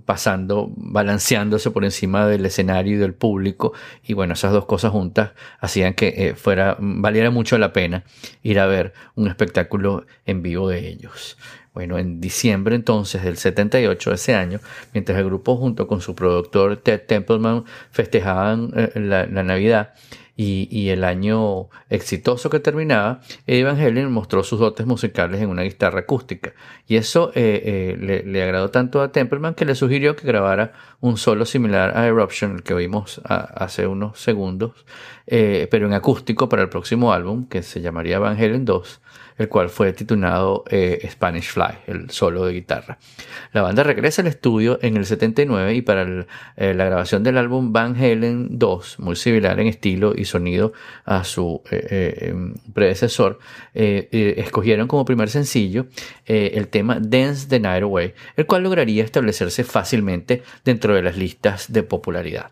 pasando, 0.06 0.72
balanceándose 0.76 1.72
por 1.72 1.84
encima 1.84 2.28
del 2.28 2.46
escenario 2.46 2.94
y 2.94 2.98
del 2.98 3.16
público. 3.16 3.74
Y 4.04 4.14
bueno, 4.14 4.34
esas 4.36 4.52
dos 4.52 4.66
cosas 4.66 4.92
juntas 4.92 5.32
hacían 5.60 5.96
que 5.96 6.14
eh, 6.16 6.36
fuera, 6.36 6.78
valiera 6.80 7.32
mucho 7.32 7.58
la 7.58 7.74
pena 7.74 8.04
ir 8.44 8.60
a 8.60 8.68
ver 8.68 8.94
un 9.16 9.28
espectáculo 9.28 10.06
en 10.28 10.44
vivo 10.44 10.70
de 10.70 10.88
ellos. 10.88 11.38
Bueno, 11.74 11.98
en 11.98 12.22
diciembre 12.22 12.76
entonces 12.76 13.24
del 13.24 13.36
78 13.36 14.12
de 14.12 14.16
ese 14.16 14.36
año, 14.36 14.60
mientras 14.94 15.18
el 15.18 15.26
grupo 15.26 15.58
junto 15.58 15.88
con 15.88 16.02
su 16.02 16.14
productor 16.14 16.78
Ted 16.78 17.02
Templeman 17.08 17.66
festejaban 17.90 18.72
la, 18.94 19.26
la 19.26 19.44
Navidad, 19.44 19.94
y, 20.38 20.90
el 20.90 21.04
año 21.04 21.70
exitoso 21.90 22.50
que 22.50 22.60
terminaba, 22.60 23.22
Evan 23.48 23.80
Helen 23.80 24.12
mostró 24.12 24.44
sus 24.44 24.60
dotes 24.60 24.86
musicales 24.86 25.42
en 25.42 25.50
una 25.50 25.62
guitarra 25.62 26.02
acústica. 26.02 26.54
Y 26.88 26.98
eso 26.98 27.32
eh, 27.36 27.96
eh, 27.98 28.24
le, 28.26 28.44
agradó 28.44 28.70
tanto 28.70 29.02
a 29.02 29.12
Templeman 29.12 29.56
que 29.56 29.66
le 29.66 29.76
sugirió 29.76 30.16
que 30.16 30.28
grabara 30.28 30.74
un 31.00 31.18
solo 31.18 31.46
similar 31.46 31.98
a 31.98 32.06
Eruption, 32.06 32.56
el 32.56 32.64
que 32.64 32.74
oímos 32.74 33.22
hace 33.24 33.88
unos 33.88 34.20
segundos, 34.20 34.86
eh, 35.28 35.68
pero 35.72 35.88
en 35.88 35.94
acústico 35.94 36.50
para 36.50 36.64
el 36.64 36.70
próximo 36.70 37.14
álbum, 37.14 37.48
que 37.48 37.64
se 37.64 37.82
llamaría 37.82 38.20
Van 38.20 38.38
Halen 38.38 38.66
2 38.66 39.02
el 39.38 39.50
cual 39.50 39.70
fue 39.70 39.94
titulado 39.94 40.64
eh, 40.70 41.08
Spanish 41.12 41.52
Fly, 41.52 41.78
el 41.88 42.10
solo 42.10 42.46
de 42.46 42.54
guitarra. 42.54 42.98
La 43.54 43.62
banda 43.62 43.84
regresa 43.84 44.22
al 44.22 44.28
estudio 44.28 44.80
en 44.82 44.98
el 44.98 45.06
79 45.06 45.76
y 45.76 45.82
para 45.82 46.26
eh, 46.56 46.74
la 46.74 46.86
grabación 46.86 47.24
del 47.24 47.38
álbum 47.38 47.74
Van 47.74 47.96
Halen 47.96 48.58
2, 48.58 49.00
muy 49.00 49.16
similar 49.16 49.60
en 49.60 49.68
estilo 49.68 50.14
y 50.16 50.26
sonido 50.26 50.74
a 51.04 51.24
su 51.24 51.62
eh, 51.72 52.30
em, 52.30 52.54
predecesor, 52.74 53.40
escogieron 53.74 54.88
como 54.88 55.06
primer 55.06 55.30
sencillo 55.30 55.88
el 56.26 56.68
tema 56.70 57.00
Dance 57.00 57.48
the 57.48 57.60
Night 57.60 57.84
Away, 57.84 58.14
el 58.38 58.46
cual 58.46 58.64
lograría 58.64 59.04
establecerse 59.04 59.64
fácilmente 59.64 60.44
dentro 60.64 60.96
de 60.96 61.02
las 61.02 61.18
listas 61.18 61.72
de 61.72 61.84
popularidad. 61.84 62.52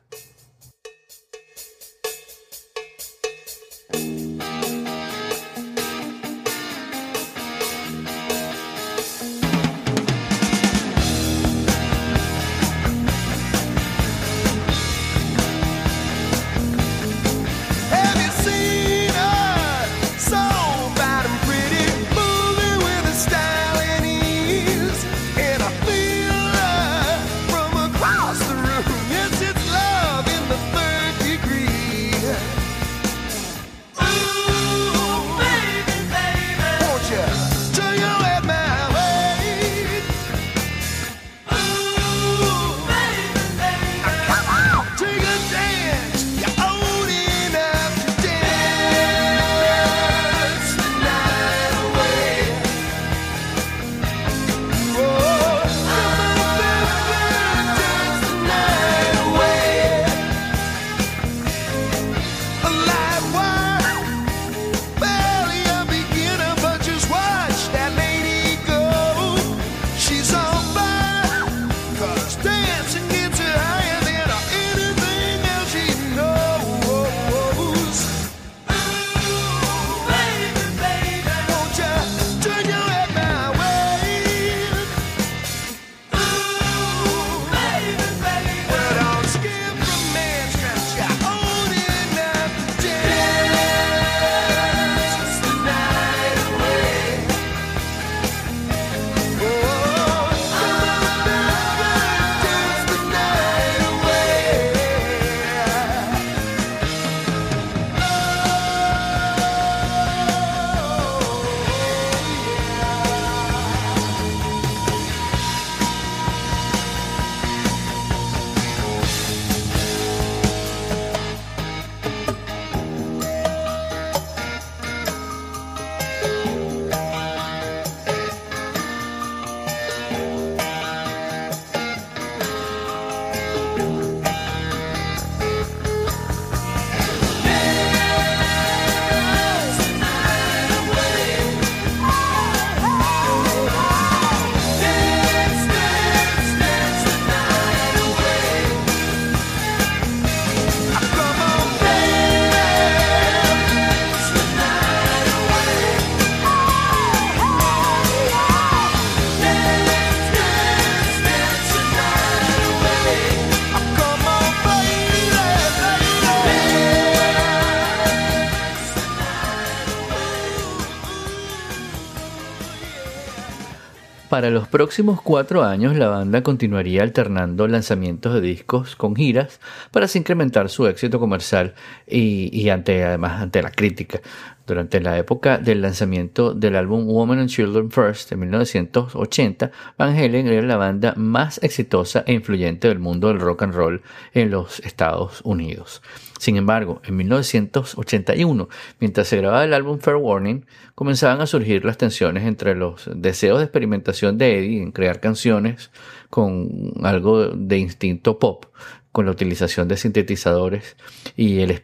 Para 174.34 174.50
los 174.50 174.68
próximos 174.68 175.22
cuatro 175.22 175.64
años, 175.64 175.96
la 175.96 176.08
banda 176.08 176.42
continuaría 176.42 177.04
alternando 177.04 177.68
lanzamientos 177.68 178.34
de 178.34 178.42
discos 178.42 178.96
con 178.96 179.16
giras 179.16 179.60
para 179.92 180.08
así 180.08 180.18
incrementar 180.18 180.70
su 180.70 180.88
éxito 180.88 181.20
comercial 181.20 181.76
y, 182.08 182.68
además 182.68 183.44
ante 183.44 183.62
la 183.62 183.70
crítica. 183.70 184.22
Durante 184.66 185.02
la 185.02 185.18
época 185.18 185.58
del 185.58 185.82
lanzamiento 185.82 186.54
del 186.54 186.78
álbum 186.78 187.06
Women 187.06 187.40
and 187.40 187.50
Children 187.50 187.92
First 187.92 188.32
en 188.32 188.40
1980, 188.40 189.72
Van 189.98 190.16
Halen 190.16 190.48
era 190.48 190.62
la 190.62 190.78
banda 190.78 191.14
más 191.18 191.62
exitosa 191.62 192.24
e 192.26 192.32
influyente 192.32 192.88
del 192.88 193.00
mundo 193.00 193.28
del 193.28 193.42
rock 193.42 193.64
and 193.64 193.74
roll 193.74 194.02
en 194.34 194.52
los 194.52 194.80
Estados 194.80 195.42
Unidos. 195.44 196.02
Sin 196.40 196.56
embargo, 196.56 197.02
en 197.04 197.18
1981, 197.18 198.70
mientras 199.02 199.28
se 199.28 199.38
grababa 199.38 199.66
el 199.66 199.74
álbum 199.74 200.00
Fair 200.00 200.16
Warning, 200.16 200.66
comenzaban 200.96 201.42
a 201.42 201.46
surgir 201.46 201.84
las 201.84 201.98
tensiones 201.98 202.46
entre 202.46 202.74
los 202.74 203.10
deseos 203.14 203.60
de 203.60 203.66
experimentación 203.66 204.38
de 204.38 204.60
Eddie 204.60 204.82
en 204.82 204.94
crear 204.94 205.20
canciones 205.20 205.92
con 206.30 206.94
algo 207.04 207.50
de 207.50 207.78
instinto 207.80 208.40
pop 208.40 208.66
con 209.14 209.28
la 209.28 209.32
utilización 209.32 209.88
de 209.88 209.96
sintetizadores 209.96 210.98
y, 211.38 211.60
el, 211.60 211.82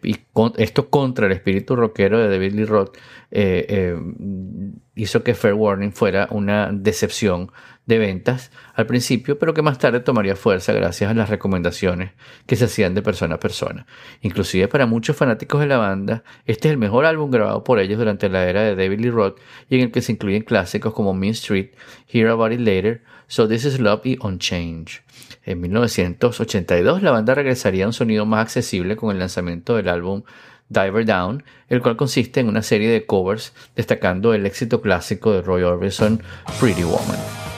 esto 0.58 0.90
contra 0.90 1.28
el 1.28 1.32
espíritu 1.32 1.76
rockero 1.76 2.18
de 2.18 2.28
David 2.28 2.54
Lee 2.54 2.66
Roth 2.66 2.98
eh, 3.30 3.66
eh, 3.70 3.98
hizo 4.96 5.24
que 5.24 5.36
Fair 5.36 5.54
Warning 5.54 5.94
fuera 5.94 6.28
una 6.32 6.72
decepción 6.74 7.52
de 7.86 8.00
ventas 8.00 8.52
al 8.74 8.88
principio, 8.88 9.38
pero 9.38 9.54
que 9.54 9.62
más 9.62 9.78
tarde 9.78 10.00
tomaría 10.00 10.36
fuerza 10.36 10.74
gracias 10.74 11.12
a 11.12 11.14
las 11.14 11.30
recomendaciones 11.30 12.14
que 12.48 12.56
se 12.56 12.66
hacían 12.66 12.96
de 12.96 13.04
persona 13.04 13.36
a 13.36 13.40
persona. 13.40 13.86
Inclusive 14.22 14.68
para 14.68 14.88
muchos 14.88 15.16
fanáticos 15.16 15.62
de 15.62 15.68
la 15.68 15.78
banda, 15.78 16.24
este 16.46 16.68
es 16.68 16.72
el 16.72 16.78
mejor 16.80 17.06
álbum 17.06 17.30
grabado 17.30 17.64
por 17.64 17.78
ellos 17.80 18.00
durante 18.00 18.28
la 18.28 18.50
era 18.50 18.64
de 18.64 18.76
David 18.76 19.02
Lee 19.02 19.12
Roth 19.12 19.40
y 19.70 19.76
en 19.76 19.82
el 19.82 19.92
que 19.92 20.02
se 20.02 20.14
incluyen 20.14 20.42
clásicos 20.42 20.94
como 20.94 21.14
Mean 21.14 21.34
Street, 21.34 21.70
Hear 22.12 22.30
About 22.30 22.54
It 22.54 22.62
Later, 22.62 23.04
So 23.28 23.48
This 23.48 23.66
Is 23.66 23.80
Love 23.80 24.02
y 24.04 24.18
On. 24.22 24.40
En 25.44 25.62
1982 25.62 27.02
la 27.02 27.12
banda 27.12 27.36
regresaría 27.36 27.86
a 27.86 27.88
un 27.88 27.94
sonido 27.94 28.26
más 28.26 28.42
accesible 28.42 28.96
con 28.96 29.12
el 29.12 29.20
lanzamiento 29.20 29.76
del 29.76 29.90
álbum 29.90 30.24
Diver 30.70 31.06
Down, 31.06 31.44
el 31.68 31.82
cual 31.82 31.98
consiste 31.98 32.40
en 32.40 32.48
una 32.48 32.62
serie 32.62 32.90
de 32.90 33.06
covers 33.06 33.54
destacando 33.76 34.34
el 34.34 34.46
éxito 34.46 34.82
clásico 34.82 35.32
de 35.32 35.42
Roy 35.42 35.64
Orbison, 35.64 36.22
Pretty 36.60 36.84
Woman. 36.84 37.49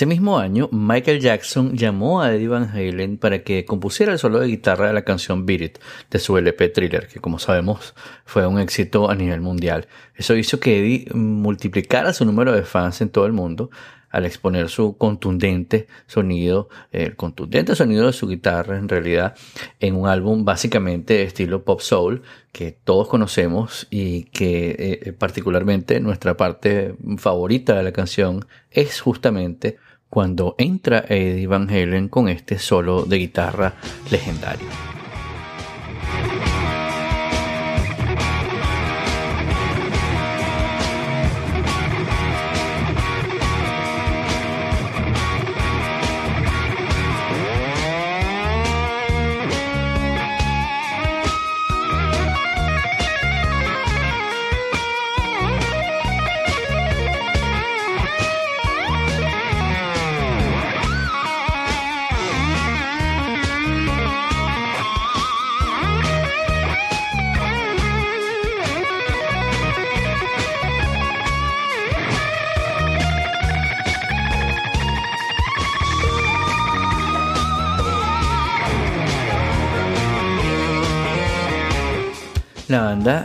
Ese 0.00 0.06
mismo 0.06 0.38
año, 0.38 0.70
Michael 0.72 1.20
Jackson 1.20 1.76
llamó 1.76 2.22
a 2.22 2.32
Eddie 2.32 2.48
Van 2.48 2.70
Halen 2.70 3.18
para 3.18 3.42
que 3.42 3.66
compusiera 3.66 4.12
el 4.12 4.18
solo 4.18 4.40
de 4.40 4.46
guitarra 4.46 4.86
de 4.86 4.94
la 4.94 5.04
canción 5.04 5.44
Beat 5.44 5.60
It 5.60 5.78
de 6.10 6.18
su 6.18 6.38
LP 6.38 6.70
Thriller, 6.70 7.06
que 7.06 7.20
como 7.20 7.38
sabemos 7.38 7.94
fue 8.24 8.46
un 8.46 8.58
éxito 8.58 9.10
a 9.10 9.14
nivel 9.14 9.42
mundial. 9.42 9.88
Eso 10.14 10.34
hizo 10.36 10.58
que 10.58 10.78
Eddie 10.78 11.06
multiplicara 11.12 12.14
su 12.14 12.24
número 12.24 12.52
de 12.52 12.62
fans 12.62 13.02
en 13.02 13.10
todo 13.10 13.26
el 13.26 13.34
mundo 13.34 13.68
al 14.08 14.24
exponer 14.24 14.70
su 14.70 14.96
contundente 14.96 15.86
sonido, 16.06 16.70
el 16.92 17.14
contundente 17.14 17.74
sonido 17.74 18.06
de 18.06 18.14
su 18.14 18.26
guitarra 18.26 18.78
en 18.78 18.88
realidad, 18.88 19.36
en 19.80 19.96
un 19.96 20.08
álbum 20.08 20.46
básicamente 20.46 21.12
de 21.12 21.22
estilo 21.24 21.62
pop 21.62 21.80
soul 21.80 22.22
que 22.52 22.72
todos 22.72 23.06
conocemos 23.06 23.86
y 23.90 24.24
que 24.24 25.00
eh, 25.04 25.12
particularmente 25.12 26.00
nuestra 26.00 26.38
parte 26.38 26.94
favorita 27.18 27.76
de 27.76 27.82
la 27.82 27.92
canción 27.92 28.46
es 28.70 29.02
justamente 29.02 29.76
cuando 30.10 30.56
entra 30.58 31.04
Eddie 31.08 31.46
Van 31.46 31.70
Halen 31.70 32.08
con 32.08 32.28
este 32.28 32.58
solo 32.58 33.04
de 33.04 33.16
guitarra 33.18 33.74
legendario. 34.10 34.99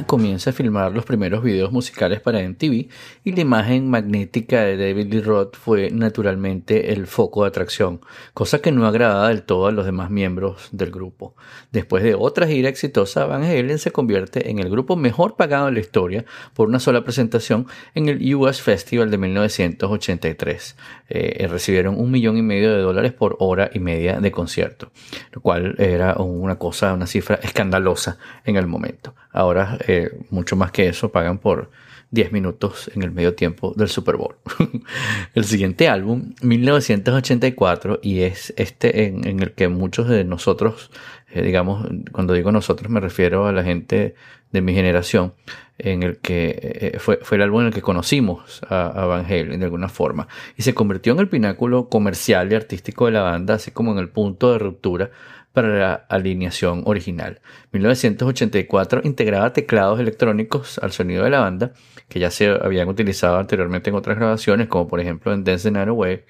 Comienza 0.06 0.50
a 0.50 0.54
filmar 0.54 0.92
los 0.92 1.06
primeros 1.06 1.44
videos 1.44 1.72
musicales 1.72 2.20
para 2.22 2.42
MTV 2.42 2.88
y 3.24 3.32
la 3.32 3.42
imagen 3.42 3.90
magnética 3.90 4.62
de 4.62 4.78
David 4.78 5.12
Lee 5.12 5.22
Roth 5.22 5.56
fue 5.56 5.90
naturalmente 5.92 6.94
el 6.94 7.08
foco 7.08 7.44
de 7.44 7.50
atracción, 7.50 8.02
cosa 8.34 8.60
que 8.60 8.72
no 8.72 8.88
agradaba 8.88 9.30
del 9.30 9.44
todo 9.44 9.68
a 9.68 9.72
los 9.72 9.86
demás 9.86 10.10
miembros 10.10 10.70
del 10.72 10.92
grupo. 10.92 11.36
Después 11.72 12.04
de 12.04 12.16
otra 12.16 12.48
gira 12.48 12.70
exitosa, 12.70 13.26
Van 13.26 13.44
Halen 13.44 13.80
se 13.80 13.92
convierte 13.92 14.50
en 14.50 14.60
el 14.60 14.70
grupo 14.70 14.96
mejor 14.96 15.36
pagado 15.36 15.68
en 15.68 15.76
la 15.76 15.80
historia 15.80 16.26
por 16.54 16.68
una 16.68 16.80
sola 16.80 17.04
presentación 17.04 17.68
en 17.94 18.10
el 18.10 18.36
US 18.36 18.62
Festival 18.62 19.12
de 19.12 19.18
1983. 19.18 20.76
Eh, 21.10 21.48
recibieron 21.48 22.00
un 22.00 22.12
millón 22.12 22.38
y 22.38 22.42
medio 22.42 22.74
de 22.74 22.82
dólares 22.82 23.14
por 23.14 23.36
hora 23.40 23.70
y 23.74 23.80
media 23.80 24.20
de 24.20 24.32
concierto, 24.32 24.92
lo 25.32 25.42
cual 25.42 25.76
era 25.78 26.16
una 26.16 26.58
cosa, 26.58 26.94
una 26.94 27.08
cifra 27.08 27.36
escandalosa 27.42 28.18
en 28.44 28.56
el 28.56 28.68
momento. 28.68 29.14
Ahora, 29.36 29.78
eh, 29.86 30.18
mucho 30.30 30.56
más 30.56 30.72
que 30.72 30.88
eso, 30.88 31.12
pagan 31.12 31.40
por 31.40 31.70
10 32.12 32.32
minutos 32.32 32.90
en 32.96 33.04
el 33.04 33.12
medio 33.12 33.36
tiempo 33.36 33.74
del 33.76 33.90
Super 33.90 34.16
Bowl. 34.16 34.36
el 35.36 35.44
siguiente 35.44 35.90
álbum, 35.90 36.34
1984, 36.42 38.00
y 38.02 38.22
es 38.22 38.54
este 38.56 39.08
en, 39.08 39.26
el 39.42 39.52
que 39.52 39.68
muchos 39.68 40.08
de 40.08 40.24
nosotros, 40.24 40.90
eh, 41.34 41.42
digamos, 41.42 41.86
cuando 42.14 42.34
digo 42.34 42.54
nosotros 42.54 42.90
me 42.90 43.02
refiero 43.02 43.46
a 43.46 43.52
la 43.52 43.66
gente 43.66 44.16
de 44.54 44.62
mi 44.62 44.74
generación, 44.74 45.34
en 45.80 46.04
el 46.04 46.20
que 46.20 46.58
eh, 46.94 47.00
fue, 47.00 47.20
fue 47.22 47.36
el 47.36 47.44
álbum 47.44 47.60
en 47.60 47.68
el 47.68 47.74
que 47.74 47.82
conocimos 47.82 48.62
a, 48.70 48.88
a, 48.88 49.06
Van 49.06 49.26
Halen 49.26 49.60
de 49.60 49.66
alguna 49.66 49.90
forma, 49.90 50.30
y 50.56 50.62
se 50.62 50.74
convirtió 50.74 51.12
en 51.12 51.20
el 51.20 51.28
pináculo 51.28 51.90
comercial 51.90 52.50
y 52.54 52.56
artístico 52.56 53.08
de 53.08 53.12
la 53.12 53.22
banda, 53.22 53.56
así 53.56 53.72
como 53.72 53.92
en 53.92 53.98
el 53.98 54.08
punto 54.08 54.54
de 54.54 54.60
ruptura 54.60 55.12
para 55.56 55.80
la 55.80 55.94
alineación 55.94 56.84
original. 56.86 57.42
1984 57.72 59.02
integraba 59.04 59.54
teclados 59.54 60.00
electrónicos 60.00 60.78
al 60.78 60.92
sonido 60.92 61.24
de 61.24 61.32
la 61.32 61.40
banda, 61.40 61.74
que 62.08 62.20
ya 62.20 62.30
se 62.30 62.50
habían 62.50 62.88
utilizado 62.88 63.40
anteriormente 63.40 63.90
en 63.90 63.96
otras 63.96 64.18
grabaciones, 64.18 64.68
como 64.68 64.88
por 64.88 65.00
ejemplo 65.00 65.34
en 65.34 65.44
Dance 65.44 65.64
the 65.64 65.72
Night 65.72 65.88
Away, 65.88 66.26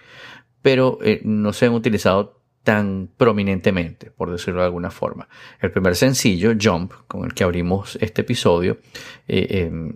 pero 0.62 1.00
eh, 1.04 1.20
no 1.26 1.52
se 1.52 1.66
han 1.66 1.74
utilizado 1.74 2.45
tan 2.65 3.10
prominentemente, 3.15 4.10
por 4.10 4.32
decirlo 4.32 4.62
de 4.62 4.65
alguna 4.65 4.89
forma. 4.89 5.30
El 5.62 5.71
primer 5.71 5.95
sencillo, 5.95 6.51
Jump, 6.60 6.91
con 7.08 7.23
el 7.23 7.34
que 7.36 7.43
abrimos 7.43 7.95
este 8.01 8.21
episodio, 8.21 8.80
eh, 9.28 9.67
em, 9.67 9.93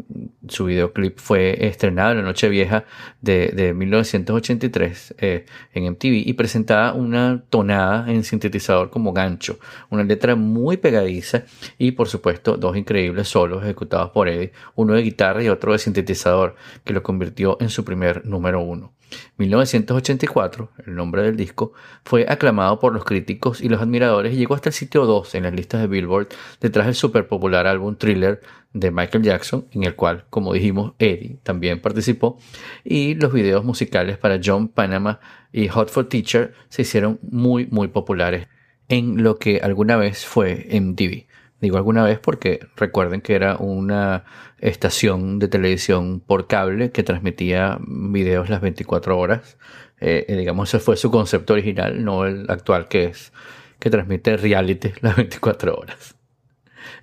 su 0.48 0.66
videoclip 0.66 1.18
fue 1.18 1.66
estrenado 1.66 2.12
en 2.12 2.18
la 2.20 2.24
noche 2.24 2.48
vieja 2.48 2.86
de, 3.22 3.74
1983 3.76 5.16
eh, 5.18 5.46
en 5.74 5.86
MTV 5.86 6.28
y 6.28 6.34
presentaba 6.34 6.94
una 6.94 7.44
tonada 7.50 8.10
en 8.12 8.24
sintetizador 8.24 8.92
como 8.92 9.14
gancho, 9.14 9.58
una 9.90 10.04
letra 10.04 10.36
muy 10.36 10.78
pegadiza 10.78 11.46
y 11.80 11.94
por 11.94 12.08
supuesto 12.08 12.56
dos 12.56 12.78
increíbles 12.78 13.28
solos 13.28 13.64
ejecutados 13.64 14.12
por 14.12 14.30
Eddie, 14.30 14.54
uno 14.76 14.94
de 14.94 15.02
guitarra 15.02 15.42
y 15.42 15.50
otro 15.50 15.72
de 15.72 15.80
sintetizador, 15.80 16.56
que 16.84 16.94
lo 16.94 17.02
convirtió 17.02 17.58
en 17.60 17.70
su 17.70 17.84
primer 17.84 18.28
número 18.28 18.62
uno. 18.62 18.94
1984, 19.38 20.72
el 20.86 20.96
nombre 20.96 21.24
del 21.24 21.38
disco, 21.38 21.74
fue 22.04 22.26
aclamado 22.28 22.80
por 22.80 22.94
los 22.94 23.06
críticos 23.06 23.62
y 23.62 23.70
los 23.70 23.82
admiradores 23.82 24.34
y 24.34 24.38
llegó 24.38 24.56
hasta 24.56 24.70
el 24.70 24.74
sitio 24.74 25.06
2 25.06 25.36
en 25.36 25.44
las 25.44 25.54
listas 25.54 25.82
de 25.82 25.88
Billboard 25.88 26.30
detrás 26.60 26.86
del 26.86 26.96
super 26.96 27.28
popular 27.28 27.68
álbum 27.68 27.96
Thriller 27.96 28.42
de 28.74 28.92
Michael 28.92 29.24
Jackson, 29.24 29.66
en 29.72 29.84
el 29.84 29.96
cual, 29.96 30.26
como 30.30 30.54
dijimos, 30.54 30.94
Eddie 31.00 31.40
también 31.44 31.82
participó, 31.82 32.38
y 32.84 33.16
los 33.16 33.34
videos 33.34 33.64
musicales 33.64 34.18
para 34.18 34.40
John 34.44 34.68
Panama 34.68 35.20
y 35.52 35.68
Hot 35.70 35.90
for 35.90 36.08
Teacher 36.08 36.54
se 36.70 36.84
hicieron 36.84 37.20
muy, 37.22 37.68
muy 37.68 37.88
populares 37.88 38.48
en 38.90 39.24
lo 39.24 39.38
que 39.38 39.60
alguna 39.62 39.98
vez 39.98 40.26
fue 40.26 40.68
MTV. 40.72 41.29
Digo 41.62 41.78
alguna 41.78 42.04
vez 42.04 42.20
porque 42.20 42.66
recuerden 42.78 43.22
que 43.22 43.36
era 43.36 43.58
una 43.58 44.24
estación 44.60 45.40
de 45.40 45.48
televisión 45.50 46.22
por 46.22 46.48
cable 46.48 46.92
que 46.92 47.04
transmitía 47.04 47.80
videos 47.82 48.50
las 48.50 48.62
24 48.62 49.18
horas. 49.18 49.58
Eh, 50.00 50.26
eh, 50.30 50.38
digamos, 50.38 50.70
ese 50.70 50.80
fue 50.80 50.96
su 50.96 51.12
concepto 51.12 51.54
original, 51.54 52.04
no 52.04 52.26
el 52.26 52.50
actual 52.50 52.88
que 52.88 53.06
es, 53.06 53.34
que 53.80 53.90
transmite 53.90 54.38
reality 54.38 54.92
las 55.02 55.18
24 55.18 55.76
horas. 55.76 56.16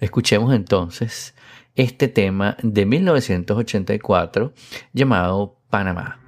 Escuchemos 0.01 0.55
entonces 0.55 1.35
este 1.75 2.09
tema 2.09 2.57
de 2.63 2.87
1984 2.87 4.53
llamado 4.95 5.59
Panamá. 5.69 6.26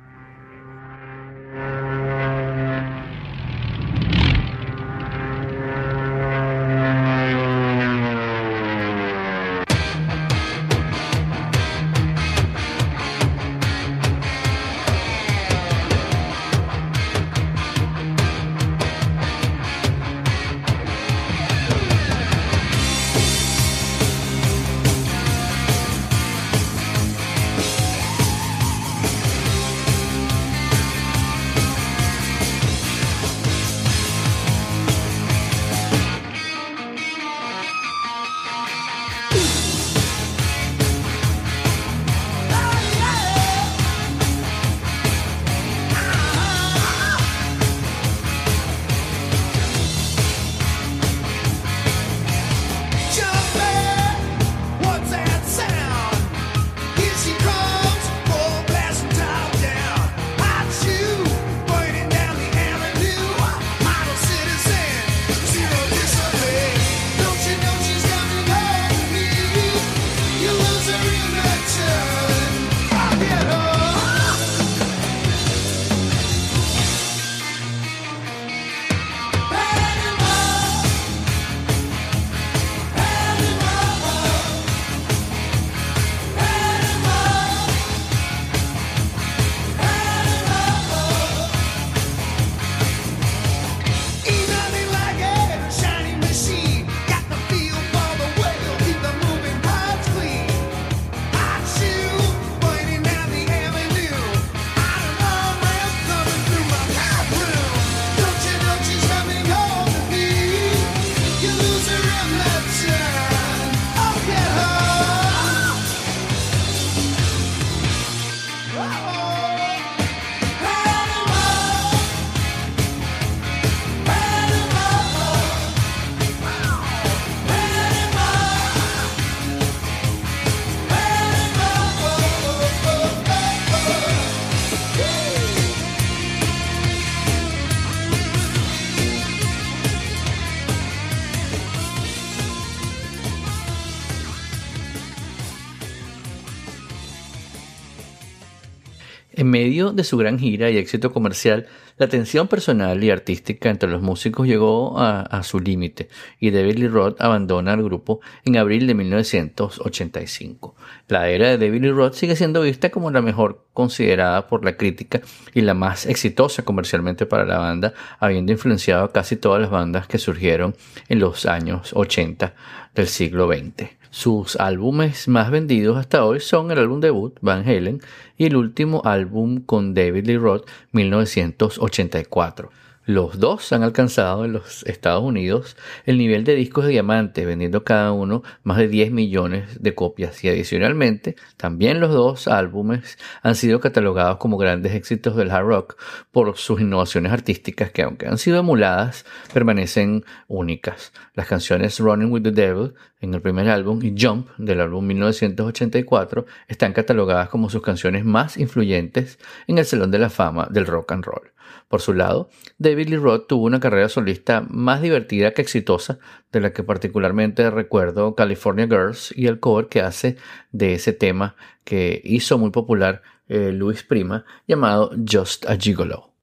De 149.87 150.05
su 150.05 150.17
gran 150.17 150.39
gira 150.39 150.71
y 150.71 150.77
éxito 150.77 151.13
comercial, 151.13 151.67
la 151.99 152.09
tensión 152.09 152.49
personal 152.49 153.03
y 153.03 153.11
artística 153.11 153.71
entre 153.71 153.89
los 153.89 154.03
músicos 154.03 154.47
llegó 154.47 154.99
a, 154.99 155.43
su 155.45 155.61
límite 155.61 156.09
y 156.41 156.51
David 156.51 156.79
Lee 156.79 156.89
Roth 156.89 157.21
abandona 157.21 157.75
el 157.75 157.83
grupo 157.85 158.21
en 158.45 158.57
abril 158.57 158.87
de 158.87 158.95
1985. 158.95 160.75
La 161.07 161.29
era 161.29 161.49
de 161.49 161.59
David 161.59 161.83
Lee 161.83 161.91
Roth 161.91 162.15
sigue 162.15 162.35
siendo 162.35 162.63
vista 162.63 162.91
como 162.91 163.11
la 163.11 163.23
mejor 163.23 163.67
considerada 163.73 164.49
por 164.49 164.65
la 164.65 164.77
crítica 164.77 165.21
y 165.55 165.61
la 165.61 165.75
más 165.75 166.07
exitosa 166.07 166.65
comercialmente 166.65 167.25
para 167.25 167.45
la 167.45 167.59
banda, 167.59 167.95
habiendo 168.19 168.51
influenciado 168.51 169.05
a 169.05 169.13
casi 169.13 169.37
todas 169.37 169.61
las 169.61 169.71
bandas 169.71 170.09
que 170.09 170.19
surgieron 170.19 170.75
en 171.09 171.21
los 171.21 171.47
años 171.47 171.93
80 171.95 172.55
del 172.95 173.07
siglo 173.07 173.47
XX. 173.47 173.98
Sus 174.11 174.57
álbumes 174.57 175.29
más 175.29 175.51
vendidos 175.51 175.99
hasta 175.99 176.25
hoy 176.25 176.41
son 176.41 176.71
el 176.71 176.79
álbum 176.79 177.01
debut 177.01 177.37
Van 177.43 177.69
Halen 177.69 178.01
y 178.39 178.47
el 178.47 178.57
último 178.57 179.03
álbum 179.05 179.61
con 179.61 179.93
David 179.93 180.27
Lee 180.27 180.39
Roth 180.39 180.67
1984. 180.93 182.71
Los 183.09 183.39
dos 183.39 183.73
han 183.73 183.83
alcanzado 183.83 184.45
en 184.45 184.53
los 184.53 184.83
Estados 184.83 185.23
Unidos 185.23 185.79
el 186.05 186.19
nivel 186.19 186.45
de 186.45 186.55
discos 186.55 186.85
de 186.85 186.91
diamante, 186.91 187.47
vendiendo 187.47 187.83
cada 187.83 188.13
uno 188.13 188.43
más 188.65 188.77
de 188.77 188.87
10 188.87 189.13
millones 189.13 189.83
de 189.83 189.95
copias 189.95 190.45
y 190.45 190.51
adicionalmente 190.51 191.35
también 191.57 192.01
los 192.01 192.13
dos 192.13 192.49
álbumes 192.49 193.17
han 193.43 193.55
sido 193.55 193.81
catalogados 193.81 194.37
como 194.37 194.59
grandes 194.59 194.93
éxitos 194.93 195.37
del 195.37 195.51
hard 195.51 195.65
rock 195.67 195.97
por 196.31 196.55
sus 196.59 196.83
innovaciones 196.83 197.33
artísticas 197.33 197.91
que 197.91 198.03
aunque 198.03 198.27
han 198.27 198.37
sido 198.37 198.59
emuladas 198.59 199.25
permanecen 199.55 200.27
únicas. 200.47 201.15
Las 201.33 201.47
canciones 201.47 202.01
Running 202.01 202.31
with 202.31 202.43
the 202.43 202.51
Devil 202.51 202.93
en 203.21 203.35
el 203.35 203.41
primer 203.41 203.69
álbum 203.69 204.01
y 204.03 204.15
Jump 204.19 204.49
del 204.59 204.81
álbum 204.81 205.07
1984 205.07 206.47
están 206.69 206.93
catalogadas 206.93 207.49
como 207.49 207.71
sus 207.71 207.83
canciones 207.83 208.25
más 208.25 208.57
influyentes 208.57 209.39
en 209.67 209.79
el 209.79 209.85
Salón 209.85 210.11
de 210.11 210.19
la 210.19 210.31
Fama 210.31 210.69
del 210.71 210.87
Rock 210.87 211.13
and 211.13 211.25
Roll. 211.25 211.53
Por 211.89 212.01
su 212.01 212.13
lado, 212.13 212.51
David 212.79 213.09
Lee 213.09 213.17
Roth 213.17 213.47
tuvo 213.49 213.67
una 213.67 213.81
carrera 213.81 214.09
solista 214.09 214.65
más 214.69 215.01
divertida 215.01 215.53
que 215.53 215.63
exitosa, 215.63 216.19
de 216.53 216.61
la 216.61 216.73
que 216.73 216.83
particularmente 216.83 217.71
recuerdo 217.71 218.35
California 218.35 218.87
Girls 218.87 219.33
y 219.37 219.47
el 219.47 219.59
cover 219.59 219.89
que 219.89 220.03
hace 220.03 220.37
de 220.71 220.95
ese 220.95 221.13
tema 221.13 221.57
que 221.85 222.21
hizo 222.25 222.59
muy 222.59 222.71
popular 222.71 223.23
eh, 223.49 223.73
Luis 223.73 224.03
Prima, 224.03 224.45
llamado 224.67 225.11
Just 225.27 225.67
a 225.67 225.77
Gigolo. 225.77 226.38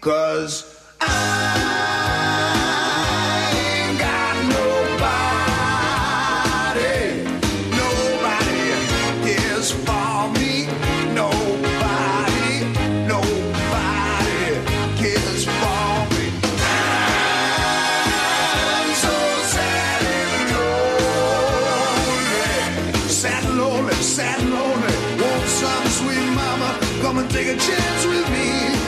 Cause 0.00 0.64
I 1.00 1.06
ain't 3.52 3.98
got 3.98 4.36
nobody. 4.46 5.26
Nobody 7.74 8.62
is 9.28 9.72
for 9.72 10.30
me. 10.38 10.70
Nobody, 11.18 12.62
nobody 13.10 14.38
cares 15.02 15.44
for 15.44 16.06
me. 16.14 16.26
I'm 18.70 18.90
so 18.94 19.16
sad 19.50 20.00
and 20.06 20.46
lonely. 22.14 23.10
Sad 23.10 23.42
and 23.44 23.58
lonely, 23.58 23.94
sad 23.94 24.38
and 24.40 24.50
lonely. 24.50 24.94
Won't 25.20 25.48
some 25.48 25.86
sweet 25.88 26.28
mama 26.36 26.70
come 27.02 27.18
and 27.18 27.28
take 27.30 27.48
a 27.48 27.56
chance 27.56 28.06
with 28.06 28.30
me? 28.30 28.87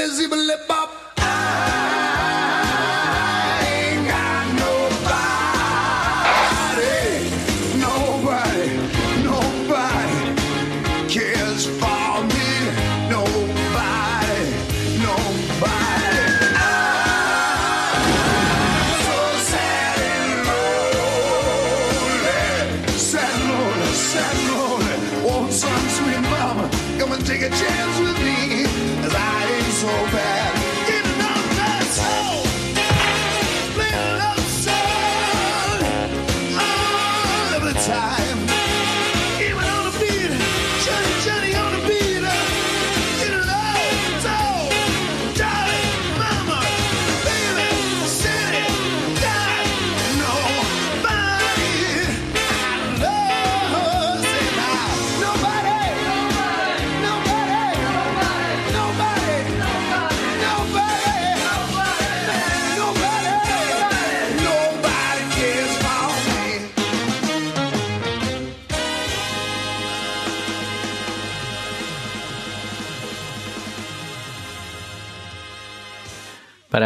invisible 0.00 0.69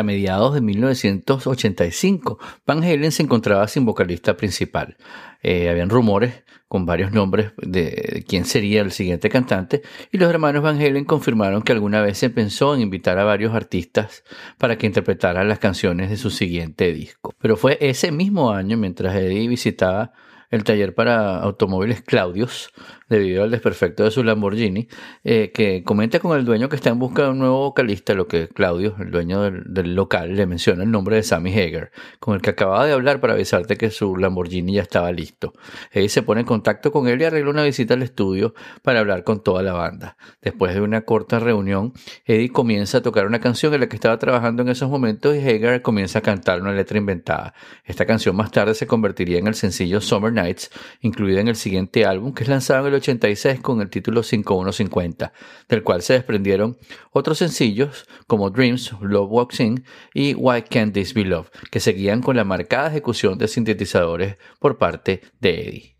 mediados 0.04 0.54
de 0.54 0.60
1985, 0.60 2.38
Van 2.66 2.84
Halen 2.84 3.12
se 3.12 3.22
encontraba 3.22 3.66
sin 3.68 3.84
vocalista 3.84 4.36
principal. 4.36 4.96
Eh, 5.42 5.68
habían 5.68 5.90
rumores 5.90 6.44
con 6.68 6.86
varios 6.86 7.12
nombres 7.12 7.52
de 7.58 8.24
quién 8.26 8.44
sería 8.44 8.80
el 8.80 8.90
siguiente 8.90 9.28
cantante 9.28 9.82
y 10.10 10.18
los 10.18 10.30
hermanos 10.30 10.62
Van 10.62 10.80
Halen 10.80 11.04
confirmaron 11.04 11.62
que 11.62 11.72
alguna 11.72 12.00
vez 12.02 12.18
se 12.18 12.30
pensó 12.30 12.74
en 12.74 12.80
invitar 12.80 13.18
a 13.18 13.24
varios 13.24 13.54
artistas 13.54 14.24
para 14.58 14.76
que 14.76 14.86
interpretaran 14.86 15.48
las 15.48 15.58
canciones 15.58 16.10
de 16.10 16.16
su 16.16 16.30
siguiente 16.30 16.92
disco. 16.92 17.34
Pero 17.38 17.56
fue 17.56 17.78
ese 17.80 18.10
mismo 18.10 18.50
año, 18.50 18.76
mientras 18.76 19.14
Eddie 19.14 19.48
visitaba 19.48 20.12
el 20.50 20.64
taller 20.64 20.94
para 20.94 21.38
automóviles 21.38 22.02
Claudius, 22.02 22.70
debido 23.14 23.44
al 23.44 23.50
desperfecto 23.50 24.04
de 24.04 24.10
su 24.10 24.24
Lamborghini, 24.24 24.88
eh, 25.22 25.50
que 25.52 25.82
comenta 25.84 26.18
con 26.20 26.38
el 26.38 26.44
dueño 26.44 26.68
que 26.68 26.76
está 26.76 26.90
en 26.90 26.98
busca 26.98 27.24
de 27.24 27.30
un 27.30 27.38
nuevo 27.38 27.60
vocalista, 27.60 28.14
lo 28.14 28.26
que 28.26 28.48
Claudio, 28.48 28.96
el 28.98 29.10
dueño 29.10 29.42
del, 29.42 29.94
local, 29.94 30.34
le 30.34 30.46
menciona 30.46 30.82
el 30.82 30.90
nombre 30.90 31.16
de 31.16 31.22
Sammy 31.22 31.52
Hager, 31.52 31.92
con 32.18 32.34
el 32.34 32.42
que 32.42 32.50
acababa 32.50 32.86
de 32.86 32.92
hablar 32.92 33.20
para 33.20 33.34
avisarte 33.34 33.76
que 33.76 33.90
su 33.90 34.16
Lamborghini 34.16 34.74
ya 34.74 34.82
estaba 34.82 35.12
listo. 35.12 35.52
Eddie 35.92 36.08
se 36.08 36.22
pone 36.22 36.40
en 36.40 36.46
contacto 36.46 36.92
con 36.92 37.08
él 37.08 37.20
y 37.20 37.24
arregla 37.24 37.50
una 37.50 37.64
visita 37.64 37.94
al 37.94 38.02
estudio 38.02 38.54
para 38.82 39.00
hablar 39.00 39.24
con 39.24 39.42
toda 39.42 39.62
la 39.62 39.72
banda. 39.72 40.16
Después 40.42 40.74
de 40.74 40.80
una 40.80 41.02
corta 41.02 41.38
reunión, 41.38 41.92
Eddie 42.24 42.50
comienza 42.50 42.98
a 42.98 43.02
tocar 43.02 43.26
una 43.26 43.40
canción 43.40 43.72
en 43.74 43.80
la 43.80 43.88
que 43.88 43.96
estaba 43.96 44.18
trabajando 44.18 44.62
en 44.62 44.68
esos 44.68 44.90
momentos 44.90 45.34
y 45.34 45.38
Hager 45.38 45.82
comienza 45.82 46.18
a 46.18 46.22
cantar 46.22 46.60
una 46.60 46.72
letra 46.72 46.98
inventada. 46.98 47.54
Esta 47.84 48.06
canción 48.06 48.36
más 48.36 48.50
tarde 48.50 48.74
se 48.74 48.86
convertiría 48.86 49.38
en 49.38 49.46
el 49.46 49.54
sencillo 49.54 50.00
Summer 50.00 50.32
Nights, 50.32 50.70
incluida 51.00 51.40
en 51.40 51.48
el 51.48 51.56
siguiente 51.56 52.04
álbum 52.04 52.32
que 52.32 52.42
es 52.42 52.48
lanzado 52.48 52.88
en 52.88 52.94
el 52.94 53.00
86 53.04 53.60
con 53.60 53.80
el 53.80 53.90
título 53.90 54.22
5150, 54.22 55.32
del 55.68 55.82
cual 55.82 56.02
se 56.02 56.14
desprendieron 56.14 56.78
otros 57.12 57.38
sencillos 57.38 58.06
como 58.26 58.50
Dreams, 58.50 58.92
Love 59.00 59.30
Walks 59.30 59.60
In 59.60 59.84
y 60.14 60.34
Why 60.34 60.62
Can't 60.62 60.94
This 60.94 61.14
Be 61.14 61.24
Love, 61.24 61.50
que 61.70 61.80
seguían 61.80 62.22
con 62.22 62.36
la 62.36 62.44
marcada 62.44 62.88
ejecución 62.88 63.38
de 63.38 63.48
sintetizadores 63.48 64.36
por 64.58 64.78
parte 64.78 65.20
de 65.40 65.68
Eddie. 65.68 65.93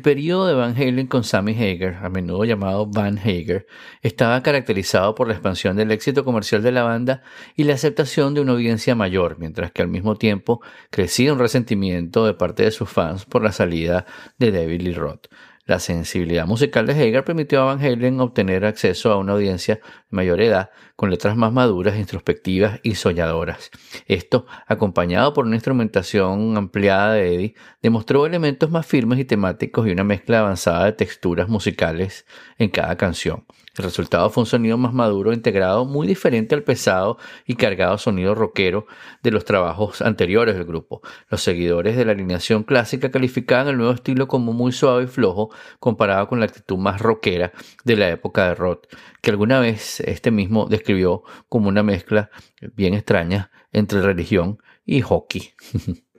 El 0.00 0.04
periodo 0.04 0.46
de 0.46 0.54
Van 0.54 0.74
Halen 0.74 1.08
con 1.08 1.24
Sammy 1.24 1.52
Hager, 1.52 1.96
a 1.96 2.08
menudo 2.08 2.46
llamado 2.46 2.86
Van 2.86 3.18
Hager, 3.18 3.66
estaba 4.00 4.42
caracterizado 4.42 5.14
por 5.14 5.28
la 5.28 5.34
expansión 5.34 5.76
del 5.76 5.90
éxito 5.90 6.24
comercial 6.24 6.62
de 6.62 6.72
la 6.72 6.84
banda 6.84 7.22
y 7.54 7.64
la 7.64 7.74
aceptación 7.74 8.32
de 8.32 8.40
una 8.40 8.52
audiencia 8.52 8.94
mayor, 8.94 9.38
mientras 9.38 9.72
que 9.72 9.82
al 9.82 9.88
mismo 9.88 10.16
tiempo 10.16 10.62
crecía 10.88 11.34
un 11.34 11.38
resentimiento 11.38 12.24
de 12.24 12.32
parte 12.32 12.62
de 12.62 12.70
sus 12.70 12.88
fans 12.88 13.26
por 13.26 13.42
la 13.42 13.52
salida 13.52 14.06
de 14.38 14.50
David 14.52 14.80
Lee 14.80 14.94
Roth. 14.94 15.26
La 15.66 15.78
sensibilidad 15.80 16.46
musical 16.46 16.86
de 16.86 16.94
Hager 16.94 17.22
permitió 17.22 17.60
a 17.60 17.64
Van 17.66 17.84
Halen 17.84 18.20
obtener 18.20 18.64
acceso 18.64 19.12
a 19.12 19.18
una 19.18 19.34
audiencia 19.34 19.74
de 19.74 19.82
mayor 20.08 20.40
edad 20.40 20.70
con 21.00 21.08
letras 21.08 21.34
más 21.34 21.50
maduras, 21.50 21.96
introspectivas 21.96 22.78
y 22.82 22.94
soñadoras. 22.94 23.70
Esto, 24.06 24.44
acompañado 24.66 25.32
por 25.32 25.46
una 25.46 25.56
instrumentación 25.56 26.58
ampliada 26.58 27.14
de 27.14 27.34
Eddie, 27.34 27.54
demostró 27.80 28.26
elementos 28.26 28.70
más 28.70 28.84
firmes 28.84 29.18
y 29.18 29.24
temáticos 29.24 29.88
y 29.88 29.92
una 29.92 30.04
mezcla 30.04 30.40
avanzada 30.40 30.84
de 30.84 30.92
texturas 30.92 31.48
musicales 31.48 32.26
en 32.58 32.68
cada 32.68 32.98
canción. 32.98 33.46
El 33.78 33.84
resultado 33.84 34.28
fue 34.28 34.42
un 34.42 34.46
sonido 34.46 34.76
más 34.76 34.92
maduro, 34.92 35.32
integrado, 35.32 35.86
muy 35.86 36.06
diferente 36.06 36.54
al 36.54 36.64
pesado 36.64 37.16
y 37.46 37.54
cargado 37.54 37.96
sonido 37.96 38.34
rockero 38.34 38.86
de 39.22 39.30
los 39.30 39.46
trabajos 39.46 40.02
anteriores 40.02 40.56
del 40.56 40.66
grupo. 40.66 41.00
Los 41.30 41.42
seguidores 41.42 41.96
de 41.96 42.04
la 42.04 42.12
alineación 42.12 42.64
clásica 42.64 43.10
calificaban 43.10 43.68
el 43.68 43.78
nuevo 43.78 43.92
estilo 43.92 44.28
como 44.28 44.52
muy 44.52 44.72
suave 44.72 45.04
y 45.04 45.06
flojo 45.06 45.50
comparado 45.78 46.28
con 46.28 46.40
la 46.40 46.46
actitud 46.46 46.76
más 46.76 47.00
rockera 47.00 47.52
de 47.84 47.96
la 47.96 48.10
época 48.10 48.48
de 48.48 48.54
Roth, 48.56 48.86
que 49.22 49.30
alguna 49.30 49.60
vez 49.60 50.00
este 50.00 50.30
mismo 50.30 50.66
describió 50.66 50.89
como 51.48 51.68
una 51.68 51.82
mezcla 51.82 52.30
bien 52.74 52.94
extraña 52.94 53.50
entre 53.72 54.02
religión 54.02 54.58
y 54.84 55.00
hockey. 55.00 55.52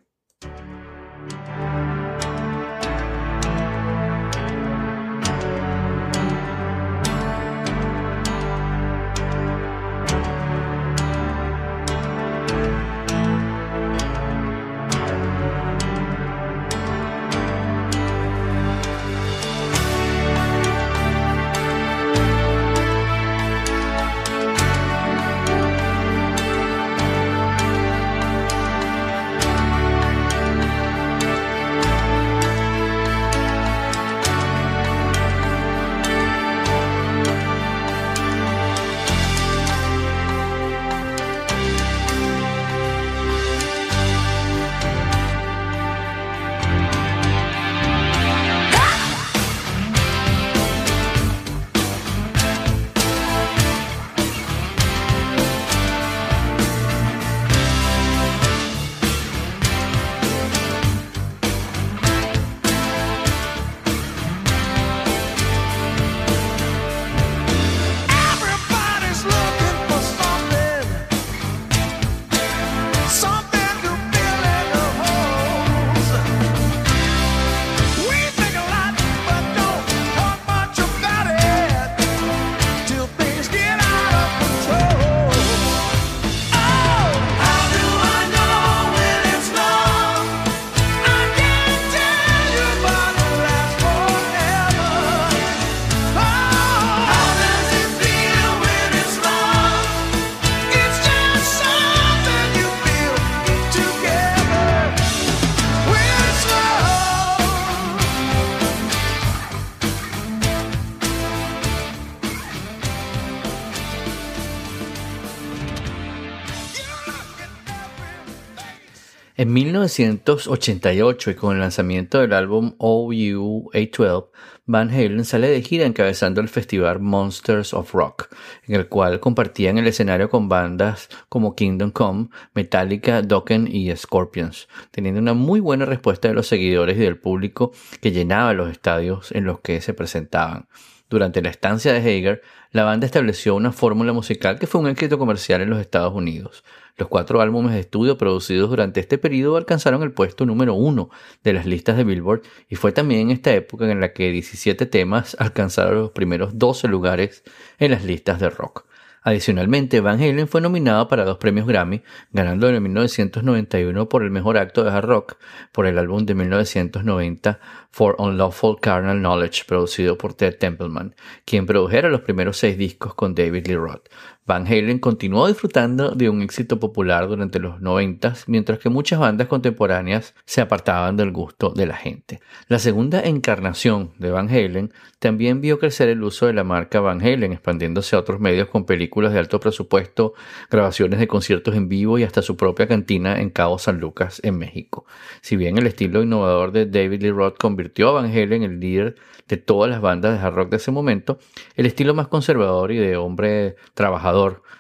En 119.52 119.56
1988 119.56 121.32
y 121.32 121.36
con 121.36 121.54
el 121.54 121.60
lanzamiento 121.60 122.22
del 122.22 122.32
álbum 122.32 122.74
OU 122.78 123.70
812, 123.74 124.32
Van 124.66 124.90
Halen 124.90 125.26
sale 125.26 125.50
de 125.50 125.62
gira 125.62 125.86
encabezando 125.86 126.40
el 126.40 126.48
festival 126.48 127.02
Monsters 127.02 127.74
of 127.74 127.94
Rock, 127.94 128.34
en 128.66 128.76
el 128.76 128.88
cual 128.88 129.20
compartían 129.20 129.78
el 129.78 129.88
escenario 129.88 130.30
con 130.30 130.48
bandas 130.48 131.10
como 131.28 131.54
Kingdom 131.54 131.92
Come, 131.92 132.30
Metallica, 132.54 133.22
Dokken 133.22 133.68
y 133.70 133.94
Scorpions, 133.94 134.70
teniendo 134.90 135.20
una 135.20 135.34
muy 135.34 135.60
buena 135.60 135.84
respuesta 135.84 136.30
de 136.30 136.34
los 136.34 136.48
seguidores 136.48 136.96
y 136.96 137.02
del 137.02 137.20
público 137.20 137.74
que 138.00 138.14
llenaba 138.14 138.54
los 138.54 138.72
estadios 138.72 139.34
en 139.34 139.44
los 139.44 139.60
que 139.60 139.82
se 139.82 139.94
presentaban. 139.94 140.70
Durante 141.10 141.42
la 141.42 141.50
estancia 141.50 141.92
de 141.92 142.00
Hager, 142.00 142.42
la 142.72 142.86
banda 142.86 143.06
estableció 143.06 143.56
una 143.56 143.74
fórmula 143.74 144.14
musical 144.14 144.58
que 144.58 144.66
fue 144.66 144.80
un 144.80 144.88
éxito 144.88 145.20
comercial 145.20 145.60
en 145.60 145.70
los 145.70 145.82
Estados 145.82 146.14
Unidos. 146.16 146.64
Los 147.02 147.10
cuatro 147.10 147.42
álbumes 147.42 147.74
de 147.74 147.80
estudio 147.80 148.16
producidos 148.16 148.70
durante 148.70 149.00
este 149.00 149.18
periodo 149.18 149.58
alcanzaron 149.58 150.04
el 150.04 150.12
puesto 150.12 150.46
número 150.46 150.76
uno 150.76 151.10
de 151.44 151.52
las 151.52 151.66
listas 151.66 151.98
de 151.98 152.04
Billboard 152.04 152.44
y 152.70 152.76
fue 152.76 152.92
también 152.92 153.22
en 153.22 153.32
esta 153.32 153.52
época 153.56 153.90
en 153.90 154.00
la 154.00 154.14
que 154.14 154.30
17 154.30 154.86
temas 154.86 155.36
alcanzaron 155.40 155.96
los 155.96 156.12
primeros 156.12 156.60
12 156.60 156.88
lugares 156.88 157.44
en 157.80 157.90
las 157.90 158.04
listas 158.06 158.40
de 158.40 158.52
rock. 158.52 158.86
Adicionalmente, 159.24 160.00
Van 160.00 160.20
Halen 160.20 160.48
fue 160.48 160.62
nominado 160.62 161.08
para 161.08 161.26
dos 161.26 161.38
premios 161.38 161.68
Grammy, 161.68 162.04
ganando 162.32 162.70
en 162.70 162.82
1991 162.82 164.08
por 164.08 164.24
el 164.24 164.30
mejor 164.30 164.58
acto 164.58 164.84
de 164.84 164.92
hard 164.92 165.06
rock 165.06 165.38
por 165.72 165.88
el 165.88 165.98
álbum 165.98 166.26
de 166.26 166.36
1990 166.36 167.60
For 167.92 168.16
Unlawful 168.18 168.80
Carnal 168.80 169.20
Knowledge, 169.20 169.66
producido 169.68 170.18
por 170.18 170.34
Ted 170.36 170.58
Templeman, 170.58 171.16
quien 171.46 171.66
produjera 171.66 172.10
los 172.10 172.22
primeros 172.22 172.58
seis 172.58 172.78
discos 172.78 173.14
con 173.16 173.36
David 173.36 173.68
Lee 173.68 173.76
Roth. 173.76 174.08
Van 174.48 174.66
Halen 174.66 174.98
continuó 174.98 175.48
disfrutando 175.48 176.16
de 176.16 176.28
un 176.28 176.42
éxito 176.42 176.80
popular 176.80 177.28
durante 177.28 177.60
los 177.60 177.80
90, 177.80 178.34
mientras 178.48 178.80
que 178.80 178.90
muchas 178.90 179.20
bandas 179.20 179.48
contemporáneas 179.48 180.34
se 180.46 180.62
apartaban 180.62 181.16
del 181.16 181.32
gusto 181.32 181.70
de 181.70 181.86
la 181.86 181.96
gente. 181.96 182.40
La 182.68 182.80
segunda 182.80 183.22
encarnación 183.22 184.14
de 184.18 184.32
Van 184.32 184.50
Halen 184.50 184.92
también 185.20 185.62
vio 185.62 185.78
crecer 185.78 186.10
el 186.10 186.24
uso 186.24 186.48
de 186.48 186.54
la 186.54 186.64
marca 186.64 187.00
Van 187.00 187.22
Halen, 187.22 187.54
expandiéndose 187.54 188.16
a 188.16 188.20
otros 188.20 188.40
medios 188.40 188.68
con 188.68 188.88
películas 188.88 189.32
de 189.32 189.38
alto 189.38 189.60
presupuesto, 189.60 190.34
grabaciones 190.72 191.20
de 191.20 191.28
conciertos 191.28 191.76
en 191.76 191.88
vivo 191.88 192.18
y 192.18 192.24
hasta 192.24 192.42
su 192.42 192.58
propia 192.58 192.88
cantina 192.88 193.40
en 193.40 193.52
Cabo 193.52 193.78
San 193.78 194.00
Lucas, 194.00 194.42
en 194.44 194.58
México. 194.58 195.06
Si 195.42 195.56
bien 195.56 195.78
el 195.78 195.86
estilo 195.86 196.24
innovador 196.24 196.72
de 196.72 196.88
David 196.88 197.22
Lee 197.22 197.30
Roth 197.30 197.60
convirtió 197.60 198.10
a 198.10 198.14
Van 198.14 198.32
Halen 198.32 198.64
en 198.64 198.72
el 198.72 198.80
líder 198.80 199.16
de 199.48 199.58
todas 199.58 199.92
las 199.92 200.02
bandas 200.02 200.34
de 200.34 200.46
hard 200.46 200.56
rock 200.56 200.70
de 200.72 200.78
ese 200.78 200.92
momento, 200.92 201.38
el 201.76 201.86
estilo 201.86 202.16
más 202.16 202.28
conservador 202.28 202.92
y 202.92 202.98
de 202.98 203.18
hombre 203.18 203.76
trabajador 203.94 204.31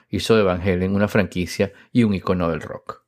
hizo 0.09 0.35
de 0.35 0.43
Van 0.43 0.61
Halen 0.61 0.95
una 0.95 1.07
franquicia 1.07 1.71
y 1.91 2.03
un 2.03 2.13
icono 2.13 2.49
del 2.49 2.61
rock. 2.61 3.01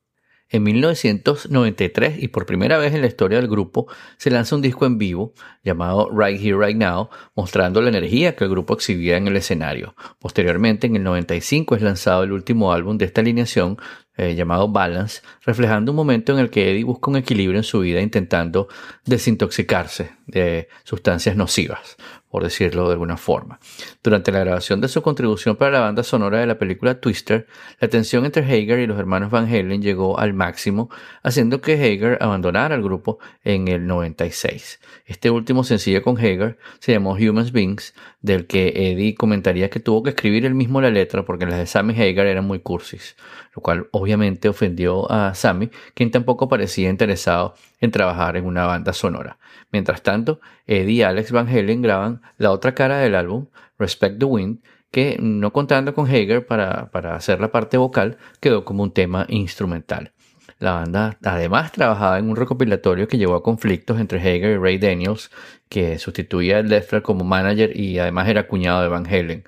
En 0.54 0.62
1993 0.62 2.22
y 2.22 2.28
por 2.28 2.46
primera 2.46 2.78
vez 2.78 2.94
en 2.94 3.02
la 3.02 3.08
historia 3.08 3.40
del 3.40 3.50
grupo 3.50 3.88
se 4.18 4.30
lanza 4.30 4.56
un 4.56 4.62
disco 4.62 4.86
en 4.86 5.00
vivo 5.00 5.34
llamado 5.64 6.12
Right 6.16 6.40
Here 6.40 6.64
Right 6.64 6.78
Now, 6.78 7.10
mostrando 7.36 7.82
la 7.82 7.90
energía 7.90 8.36
que 8.36 8.44
el 8.44 8.52
grupo 8.52 8.76
exhibía 8.76 9.18
en 9.18 9.28
el 9.28 9.36
escenario. 9.36 9.96
Posteriormente, 10.20 10.86
en 10.86 10.96
el 10.96 11.04
95 11.04 11.76
es 11.76 11.82
lanzado 11.82 12.22
el 12.22 12.32
último 12.32 12.72
álbum 12.72 13.00
de 13.00 13.06
esta 13.06 13.22
alineación 13.22 13.80
eh, 14.18 14.36
llamado 14.36 14.68
Balance, 14.68 15.22
reflejando 15.46 15.92
un 15.92 15.96
momento 15.96 16.34
en 16.34 16.40
el 16.40 16.50
que 16.50 16.72
Eddie 16.72 16.84
busca 16.84 17.10
un 17.10 17.18
equilibrio 17.18 17.60
en 17.60 17.64
su 17.64 17.80
vida 17.80 18.02
intentando 18.02 18.68
desintoxicarse 19.06 20.12
de 20.28 20.70
sustancias 20.84 21.36
nocivas. 21.36 21.98
por 22.34 22.42
decirlo 22.42 22.88
de 22.88 22.94
alguna 22.94 23.16
forma. 23.16 23.60
Durante 24.02 24.32
la 24.32 24.40
grabación 24.40 24.82
de 24.82 24.88
su 24.88 25.04
contribución 25.04 25.56
para 25.56 25.70
la 25.70 25.82
banda 25.82 26.02
sonora 26.02 26.40
de 26.40 26.48
la 26.48 26.58
película 26.58 27.00
Twister, 27.00 27.46
la 27.80 27.90
tensión 27.90 28.26
entre 28.26 28.44
Hager 28.44 28.80
y 28.80 28.88
los 28.88 28.98
hermanos 28.98 29.30
Van 29.30 29.46
Halen 29.46 29.84
llegó 29.84 30.18
al 30.18 30.34
máximo, 30.34 30.90
haciendo 31.22 31.62
que 31.62 31.74
Hager 31.74 32.18
abandonara 32.22 32.74
el 32.74 32.82
grupo 32.82 33.20
en 33.44 33.68
el 33.68 33.86
96. 33.86 34.80
Este 35.06 35.30
último 35.30 35.64
sencillo 35.64 36.02
con 36.02 36.18
Hager 36.18 36.58
se 36.80 36.94
llamó 36.94 37.12
Humans 37.14 37.52
Beings, 37.52 37.94
del 38.24 38.48
que 38.48 38.70
Eddie 38.76 39.14
comentaría 39.14 39.70
que 39.70 39.80
tuvo 39.80 40.02
que 40.02 40.10
escribir 40.10 40.48
él 40.48 40.56
mismo 40.56 40.82
la 40.82 40.90
letra 40.90 41.24
porque 41.26 41.46
las 41.46 41.60
de 41.60 41.68
Sammy 41.68 41.94
Hager 41.94 42.26
eran 42.26 42.46
muy 42.46 42.62
cursis, 42.62 43.16
lo 43.56 43.62
cual 43.62 43.90
obviamente 44.04 44.50
ofendió 44.50 45.10
a 45.10 45.34
Sammy, 45.34 45.70
quien 45.94 46.12
tampoco 46.12 46.50
parecía 46.50 46.90
interesado 46.90 47.56
en 47.80 47.92
trabajar 47.92 48.36
en 48.36 48.46
una 48.46 48.66
banda 48.66 48.92
sonora. 48.92 49.38
Mientras 49.72 50.04
tanto, 50.04 50.42
Eddie 50.68 50.94
y 50.94 51.02
Alex 51.04 51.32
Van 51.32 51.48
Halen 51.48 51.82
graban 51.82 52.22
la 52.38 52.52
otra 52.52 52.76
cara 52.76 52.98
del 52.98 53.16
álbum, 53.16 53.48
Respect 53.80 54.20
the 54.20 54.26
Wind, 54.26 54.60
que 54.92 55.18
no 55.20 55.54
contando 55.54 55.94
con 55.94 56.06
Hager 56.06 56.46
para, 56.46 56.92
para 56.92 57.16
hacer 57.16 57.40
la 57.40 57.52
parte 57.52 57.78
vocal, 57.78 58.18
quedó 58.40 58.66
como 58.66 58.84
un 58.84 58.92
tema 58.92 59.26
instrumental. 59.30 60.12
La 60.60 60.74
banda 60.74 61.18
además 61.24 61.72
trabajaba 61.72 62.20
en 62.20 62.30
un 62.30 62.36
recopilatorio 62.36 63.08
que 63.08 63.18
llevó 63.18 63.36
a 63.36 63.44
conflictos 63.44 64.00
entre 64.00 64.20
Hager 64.20 64.52
y 64.52 64.58
Ray 64.58 64.78
Daniels, 64.78 65.32
que 65.68 65.98
sustituía 65.98 66.60
a 66.60 66.62
Leffler 66.62 67.02
como 67.02 67.24
manager 67.24 67.76
y 67.76 68.00
además 68.00 68.28
era 68.28 68.48
cuñado 68.48 68.82
de 68.82 68.90
Van 68.90 69.08
Halen. 69.08 69.44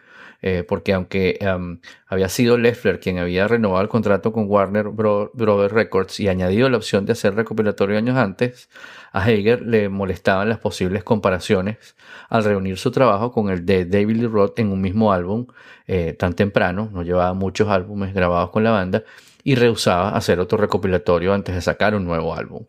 Eh, 0.48 0.64
porque 0.64 0.93
aunque 0.93 1.39
um, 1.41 1.80
había 2.06 2.30
sido 2.30 2.60
Leffler 2.60 3.00
quien 3.00 3.18
había 3.18 3.48
renovado 3.48 3.82
el 3.82 3.89
contrato 3.89 4.32
con 4.32 4.46
Warner 4.48 4.89
Brothers 4.89 5.72
Records 5.72 6.20
y 6.20 6.28
añadido 6.28 6.70
la 6.70 6.78
opción 6.78 7.08
de 7.08 7.14
hacer 7.14 7.34
recopilatorio 7.34 7.98
años 7.98 8.16
antes, 8.16 8.70
a 9.12 9.24
Hager 9.24 9.64
le 9.64 9.89
molestaban 9.89 10.48
las 10.48 10.60
posibles 10.60 11.04
comparaciones 11.04 11.96
al 12.30 12.43
reunir 12.43 12.78
su 12.78 12.91
trabajo 12.91 13.32
con 13.32 13.50
el 13.50 13.66
de 13.66 13.86
David 13.86 14.18
Lee 14.18 14.28
Roth 14.28 14.60
en 14.60 14.72
un 14.72 14.82
mismo 14.82 15.12
álbum 15.12 15.48
eh, 15.88 16.14
tan 16.14 16.34
temprano, 16.34 16.91
no 16.93 17.02
llevaba 17.02 17.34
muchos 17.34 17.68
álbumes 17.70 18.14
grabados 18.14 18.52
con 18.52 18.64
la 18.64 18.70
banda, 18.70 19.04
y 19.43 19.56
rehusaba 19.56 20.10
hacer 20.10 20.39
otro 20.39 20.60
recopilatorio 20.60 21.34
antes 21.34 21.56
de 21.56 21.62
sacar 21.62 21.96
un 21.96 22.06
nuevo 22.06 22.36
álbum. 22.36 22.66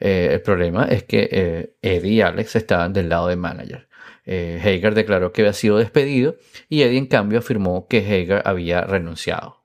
Eh, 0.00 0.30
el 0.32 0.42
problema 0.42 0.86
es 0.86 1.04
que 1.04 1.76
Eddie 1.80 2.12
y 2.12 2.20
Alex 2.22 2.56
estaban 2.56 2.92
del 2.92 3.08
lado 3.08 3.28
de 3.28 3.36
manager. 3.36 3.89
Eh, 4.26 4.60
Hager 4.62 4.94
declaró 4.94 5.32
que 5.32 5.42
había 5.42 5.52
sido 5.52 5.78
despedido 5.78 6.36
y 6.68 6.82
Eddie 6.82 6.98
en 6.98 7.06
cambio 7.06 7.38
afirmó 7.38 7.86
que 7.88 7.98
Hager 7.98 8.42
había 8.44 8.82
renunciado. 8.82 9.64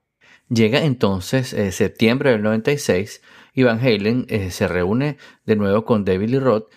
Llega 0.49 0.83
entonces 0.83 1.53
eh, 1.53 1.71
septiembre 1.71 2.31
del 2.31 2.43
96 2.43 3.21
y 3.53 3.63
Van 3.63 3.79
Halen 3.79 4.25
eh, 4.29 4.51
se 4.51 4.67
reúne 4.67 5.17
de 5.45 5.55
nuevo 5.55 5.85
con 5.85 6.05
David 6.05 6.29
Lee 6.29 6.39
Roth, 6.39 6.69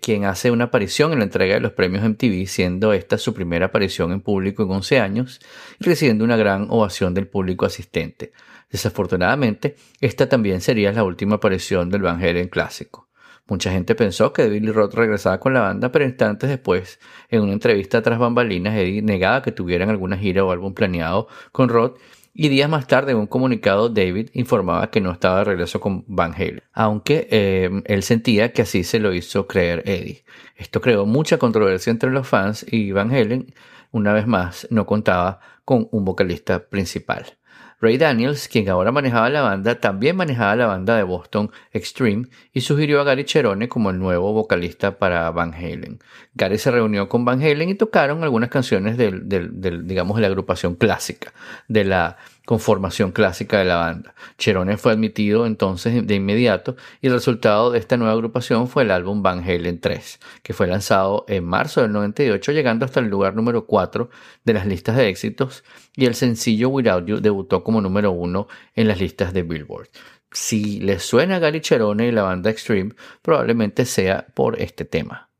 quien 0.00 0.26
hace 0.26 0.52
una 0.52 0.66
aparición 0.66 1.12
en 1.12 1.18
la 1.18 1.24
entrega 1.24 1.54
de 1.54 1.60
los 1.60 1.72
premios 1.72 2.04
MTV, 2.04 2.46
siendo 2.46 2.92
esta 2.92 3.18
su 3.18 3.34
primera 3.34 3.66
aparición 3.66 4.12
en 4.12 4.20
público 4.20 4.62
en 4.62 4.70
11 4.70 5.00
años 5.00 5.40
y 5.80 5.84
recibiendo 5.86 6.22
una 6.22 6.36
gran 6.36 6.68
ovación 6.70 7.14
del 7.14 7.26
público 7.26 7.66
asistente. 7.66 8.32
Desafortunadamente, 8.70 9.74
esta 10.00 10.28
también 10.28 10.60
sería 10.60 10.92
la 10.92 11.02
última 11.02 11.36
aparición 11.36 11.90
del 11.90 12.02
Van 12.02 12.22
Halen 12.22 12.48
clásico. 12.48 13.09
Mucha 13.50 13.72
gente 13.72 13.96
pensó 13.96 14.32
que 14.32 14.48
Billy 14.48 14.70
Roth 14.70 14.94
regresaba 14.94 15.40
con 15.40 15.52
la 15.52 15.60
banda, 15.62 15.90
pero 15.90 16.04
instantes 16.04 16.48
después, 16.48 17.00
en 17.28 17.42
una 17.42 17.52
entrevista 17.52 18.00
tras 18.00 18.20
bambalinas, 18.20 18.76
Eddie 18.76 19.02
negaba 19.02 19.42
que 19.42 19.50
tuvieran 19.50 19.90
alguna 19.90 20.16
gira 20.16 20.44
o 20.44 20.52
álbum 20.52 20.72
planeado 20.72 21.26
con 21.50 21.68
Roth 21.68 21.98
y 22.32 22.48
días 22.48 22.70
más 22.70 22.86
tarde 22.86 23.10
en 23.10 23.18
un 23.18 23.26
comunicado 23.26 23.88
David 23.88 24.30
informaba 24.34 24.88
que 24.92 25.00
no 25.00 25.10
estaba 25.10 25.38
de 25.38 25.44
regreso 25.44 25.80
con 25.80 26.04
Van 26.06 26.32
Halen, 26.32 26.62
aunque 26.72 27.26
eh, 27.32 27.82
él 27.86 28.04
sentía 28.04 28.52
que 28.52 28.62
así 28.62 28.84
se 28.84 29.00
lo 29.00 29.12
hizo 29.12 29.48
creer 29.48 29.82
Eddie. 29.84 30.22
Esto 30.54 30.80
creó 30.80 31.04
mucha 31.04 31.38
controversia 31.38 31.90
entre 31.90 32.12
los 32.12 32.28
fans 32.28 32.64
y 32.70 32.92
Van 32.92 33.10
Halen, 33.10 33.52
una 33.90 34.12
vez 34.12 34.28
más, 34.28 34.68
no 34.70 34.86
contaba 34.86 35.40
con 35.64 35.88
un 35.90 36.04
vocalista 36.04 36.68
principal. 36.68 37.39
Ray 37.80 37.96
Daniels, 37.96 38.48
quien 38.48 38.68
ahora 38.68 38.92
manejaba 38.92 39.30
la 39.30 39.42
banda, 39.42 39.80
también 39.80 40.16
manejaba 40.16 40.54
la 40.56 40.66
banda 40.66 40.96
de 40.96 41.02
Boston 41.02 41.50
Extreme 41.72 42.26
y 42.52 42.60
sugirió 42.60 43.00
a 43.00 43.04
Gary 43.04 43.24
Cherone 43.24 43.68
como 43.68 43.90
el 43.90 43.98
nuevo 43.98 44.32
vocalista 44.32 44.98
para 44.98 45.30
Van 45.30 45.54
Halen. 45.54 45.98
Gary 46.34 46.58
se 46.58 46.70
reunió 46.70 47.08
con 47.08 47.24
Van 47.24 47.40
Halen 47.40 47.70
y 47.70 47.74
tocaron 47.74 48.22
algunas 48.22 48.50
canciones 48.50 48.96
del, 48.96 49.28
del 49.28 49.86
digamos, 49.86 50.16
de 50.16 50.22
la 50.22 50.28
agrupación 50.28 50.74
clásica, 50.74 51.32
de 51.68 51.84
la 51.84 52.18
conformación 52.50 53.12
clásica 53.12 53.60
de 53.60 53.64
la 53.64 53.76
banda. 53.76 54.12
Cherone 54.36 54.76
fue 54.76 54.90
admitido 54.90 55.46
entonces 55.46 56.04
de 56.04 56.14
inmediato 56.16 56.74
y 57.00 57.06
el 57.06 57.12
resultado 57.12 57.70
de 57.70 57.78
esta 57.78 57.96
nueva 57.96 58.12
agrupación 58.12 58.66
fue 58.66 58.82
el 58.82 58.90
álbum 58.90 59.22
Van 59.22 59.48
Halen 59.48 59.80
3, 59.80 60.18
que 60.42 60.52
fue 60.52 60.66
lanzado 60.66 61.24
en 61.28 61.44
marzo 61.44 61.80
del 61.80 61.92
98 61.92 62.50
llegando 62.50 62.84
hasta 62.84 62.98
el 62.98 63.06
lugar 63.06 63.36
número 63.36 63.66
4 63.66 64.10
de 64.42 64.52
las 64.52 64.66
listas 64.66 64.96
de 64.96 65.08
éxitos 65.08 65.62
y 65.94 66.06
el 66.06 66.16
sencillo 66.16 66.70
Without 66.70 67.06
You 67.06 67.20
debutó 67.20 67.62
como 67.62 67.80
número 67.80 68.10
1 68.10 68.48
en 68.74 68.88
las 68.88 68.98
listas 68.98 69.32
de 69.32 69.44
Billboard. 69.44 69.86
Si 70.32 70.80
les 70.80 71.04
suena 71.04 71.36
a 71.36 71.38
Gary 71.38 71.60
Cherone 71.60 72.08
y 72.08 72.10
la 72.10 72.22
banda 72.22 72.50
Extreme, 72.50 72.96
probablemente 73.22 73.84
sea 73.84 74.26
por 74.34 74.60
este 74.60 74.84
tema. 74.84 75.30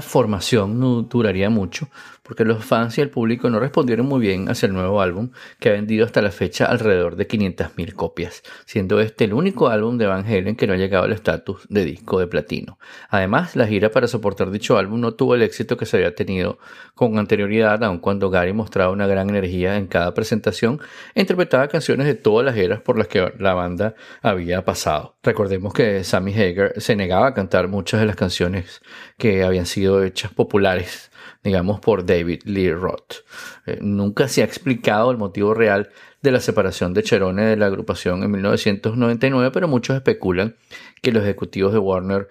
Formación 0.00 0.78
no 0.78 1.02
duraría 1.02 1.50
mucho 1.50 1.88
porque 2.32 2.46
los 2.46 2.64
fans 2.64 2.96
y 2.96 3.02
el 3.02 3.10
público 3.10 3.50
no 3.50 3.60
respondieron 3.60 4.06
muy 4.06 4.18
bien 4.18 4.48
hacia 4.48 4.64
el 4.64 4.72
nuevo 4.72 5.02
álbum 5.02 5.32
que 5.60 5.68
ha 5.68 5.72
vendido 5.72 6.06
hasta 6.06 6.22
la 6.22 6.30
fecha 6.30 6.64
alrededor 6.64 7.14
de 7.14 7.28
500.000 7.28 7.92
copias, 7.92 8.42
siendo 8.64 9.00
este 9.00 9.24
el 9.24 9.34
único 9.34 9.68
álbum 9.68 9.98
de 9.98 10.06
Van 10.06 10.24
Halen 10.24 10.56
que 10.56 10.66
no 10.66 10.72
ha 10.72 10.78
llegado 10.78 11.04
al 11.04 11.12
estatus 11.12 11.66
de 11.68 11.84
disco 11.84 12.18
de 12.18 12.28
platino. 12.28 12.78
Además, 13.10 13.54
la 13.54 13.66
gira 13.66 13.90
para 13.90 14.08
soportar 14.08 14.50
dicho 14.50 14.78
álbum 14.78 15.02
no 15.02 15.12
tuvo 15.12 15.34
el 15.34 15.42
éxito 15.42 15.76
que 15.76 15.84
se 15.84 15.98
había 15.98 16.14
tenido 16.14 16.58
con 16.94 17.18
anterioridad, 17.18 17.84
aun 17.84 17.98
cuando 17.98 18.30
Gary 18.30 18.54
mostraba 18.54 18.92
una 18.92 19.06
gran 19.06 19.28
energía 19.28 19.76
en 19.76 19.86
cada 19.86 20.14
presentación 20.14 20.80
e 21.14 21.20
interpretaba 21.20 21.68
canciones 21.68 22.06
de 22.06 22.14
todas 22.14 22.46
las 22.46 22.56
eras 22.56 22.80
por 22.80 22.96
las 22.96 23.08
que 23.08 23.30
la 23.40 23.52
banda 23.52 23.94
había 24.22 24.64
pasado. 24.64 25.16
Recordemos 25.22 25.74
que 25.74 26.02
Sammy 26.02 26.32
Hager 26.32 26.80
se 26.80 26.96
negaba 26.96 27.26
a 27.26 27.34
cantar 27.34 27.68
muchas 27.68 28.00
de 28.00 28.06
las 28.06 28.16
canciones 28.16 28.80
que 29.18 29.44
habían 29.44 29.66
sido 29.66 30.02
hechas 30.02 30.32
populares 30.32 31.11
digamos, 31.42 31.80
por 31.80 32.06
David 32.06 32.42
Lee 32.44 32.72
Roth. 32.72 33.24
Eh, 33.66 33.78
nunca 33.80 34.28
se 34.28 34.42
ha 34.42 34.44
explicado 34.44 35.10
el 35.10 35.18
motivo 35.18 35.54
real 35.54 35.90
de 36.22 36.30
la 36.30 36.40
separación 36.40 36.94
de 36.94 37.02
Cherone 37.02 37.44
de 37.44 37.56
la 37.56 37.66
agrupación 37.66 38.22
en 38.22 38.30
1999, 38.30 39.50
pero 39.52 39.66
muchos 39.66 39.96
especulan 39.96 40.56
que 41.02 41.10
los 41.10 41.24
ejecutivos 41.24 41.72
de 41.72 41.80
Warner 41.80 42.28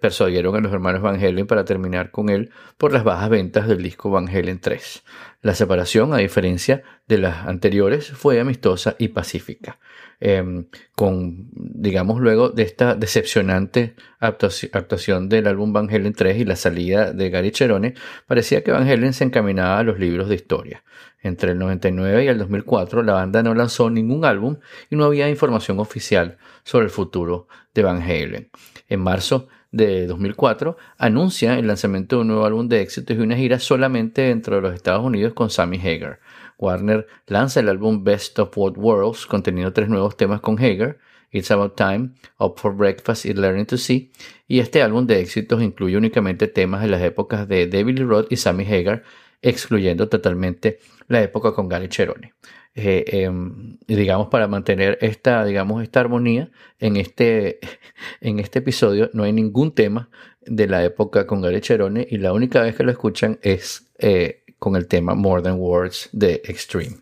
persuadieron 0.00 0.56
a 0.56 0.60
los 0.60 0.72
hermanos 0.72 1.02
Van 1.02 1.22
Halen 1.22 1.46
para 1.46 1.64
terminar 1.64 2.10
con 2.10 2.30
él 2.30 2.50
por 2.76 2.92
las 2.92 3.04
bajas 3.04 3.30
ventas 3.30 3.68
del 3.68 3.82
disco 3.82 4.10
Van 4.10 4.28
Halen 4.28 4.58
3. 4.60 5.04
La 5.40 5.54
separación, 5.54 6.12
a 6.12 6.16
diferencia 6.16 6.82
de 7.06 7.18
las 7.18 7.46
anteriores, 7.46 8.10
fue 8.10 8.40
amistosa 8.40 8.96
y 8.98 9.08
pacífica. 9.08 9.78
Em, 10.20 10.66
con, 10.96 11.48
digamos, 11.52 12.20
luego 12.20 12.48
de 12.48 12.64
esta 12.64 12.96
decepcionante 12.96 13.94
actuación 14.18 15.28
del 15.28 15.46
álbum 15.46 15.72
Van 15.72 15.88
Halen 15.88 16.12
3 16.12 16.38
y 16.38 16.44
la 16.44 16.56
salida 16.56 17.12
de 17.12 17.30
Gary 17.30 17.52
Cherone, 17.52 17.94
parecía 18.26 18.64
que 18.64 18.72
Van 18.72 18.88
Halen 18.88 19.12
se 19.12 19.22
encaminaba 19.22 19.78
a 19.78 19.84
los 19.84 20.00
libros 20.00 20.28
de 20.28 20.34
historia. 20.34 20.82
Entre 21.22 21.52
el 21.52 21.58
99 21.58 22.24
y 22.24 22.28
el 22.28 22.38
2004 22.38 23.04
la 23.04 23.12
banda 23.12 23.44
no 23.44 23.54
lanzó 23.54 23.90
ningún 23.90 24.24
álbum 24.24 24.56
y 24.90 24.96
no 24.96 25.04
había 25.04 25.28
información 25.28 25.78
oficial 25.78 26.38
sobre 26.64 26.86
el 26.86 26.90
futuro 26.90 27.46
de 27.72 27.82
Van 27.84 28.02
Halen. 28.02 28.50
En 28.88 29.00
marzo 29.00 29.46
de 29.70 30.06
2004 30.08 30.76
anuncia 30.96 31.58
el 31.58 31.68
lanzamiento 31.68 32.16
de 32.16 32.22
un 32.22 32.28
nuevo 32.28 32.44
álbum 32.44 32.68
de 32.68 32.80
éxitos 32.80 33.16
y 33.16 33.20
una 33.20 33.36
gira 33.36 33.60
solamente 33.60 34.22
dentro 34.22 34.56
de 34.56 34.62
los 34.62 34.74
Estados 34.74 35.04
Unidos 35.04 35.32
con 35.34 35.50
Sammy 35.50 35.78
Hagar. 35.78 36.18
Warner 36.58 37.06
lanza 37.26 37.60
el 37.60 37.68
álbum 37.68 38.04
Best 38.04 38.38
of 38.38 38.54
Both 38.54 38.76
Worlds 38.76 39.26
conteniendo 39.26 39.72
tres 39.72 39.88
nuevos 39.88 40.16
temas 40.16 40.40
con 40.40 40.58
Hagar, 40.58 40.98
It's 41.30 41.50
About 41.50 41.76
Time, 41.76 42.10
Up 42.38 42.54
for 42.56 42.74
Breakfast 42.74 43.26
y 43.26 43.34
Learning 43.34 43.66
to 43.66 43.76
See, 43.76 44.10
y 44.46 44.60
este 44.60 44.82
álbum 44.82 45.06
de 45.06 45.20
éxitos 45.20 45.62
incluye 45.62 45.96
únicamente 45.96 46.48
temas 46.48 46.82
de 46.82 46.88
las 46.88 47.02
épocas 47.02 47.48
de 47.48 47.66
David 47.66 47.98
Lee 47.98 48.04
Roth 48.04 48.26
y 48.30 48.36
Sammy 48.36 48.64
Hagar, 48.64 49.04
excluyendo 49.42 50.08
totalmente 50.08 50.78
la 51.06 51.22
época 51.22 51.52
con 51.52 51.68
Gary 51.68 51.88
Cherone. 51.88 52.34
Eh, 52.74 53.24
em, 53.24 53.76
digamos, 53.88 54.28
para 54.28 54.46
mantener 54.46 54.98
esta, 55.00 55.44
digamos, 55.44 55.82
esta 55.82 56.00
armonía 56.00 56.50
en 56.78 56.96
este, 56.96 57.58
en 58.20 58.38
este 58.38 58.60
episodio 58.60 59.10
no 59.12 59.24
hay 59.24 59.32
ningún 59.32 59.72
tema 59.72 60.10
de 60.42 60.66
la 60.68 60.84
época 60.84 61.26
con 61.26 61.40
Gary 61.40 61.60
Cherone 61.60 62.06
y 62.08 62.18
la 62.18 62.32
única 62.32 62.62
vez 62.62 62.76
que 62.76 62.84
lo 62.84 62.92
escuchan 62.92 63.38
es 63.42 63.90
eh, 63.98 64.37
con 64.58 64.76
el 64.76 64.86
tema 64.86 65.14
More 65.14 65.42
Than 65.42 65.58
Words 65.58 66.10
de 66.12 66.42
Extreme. 66.44 66.98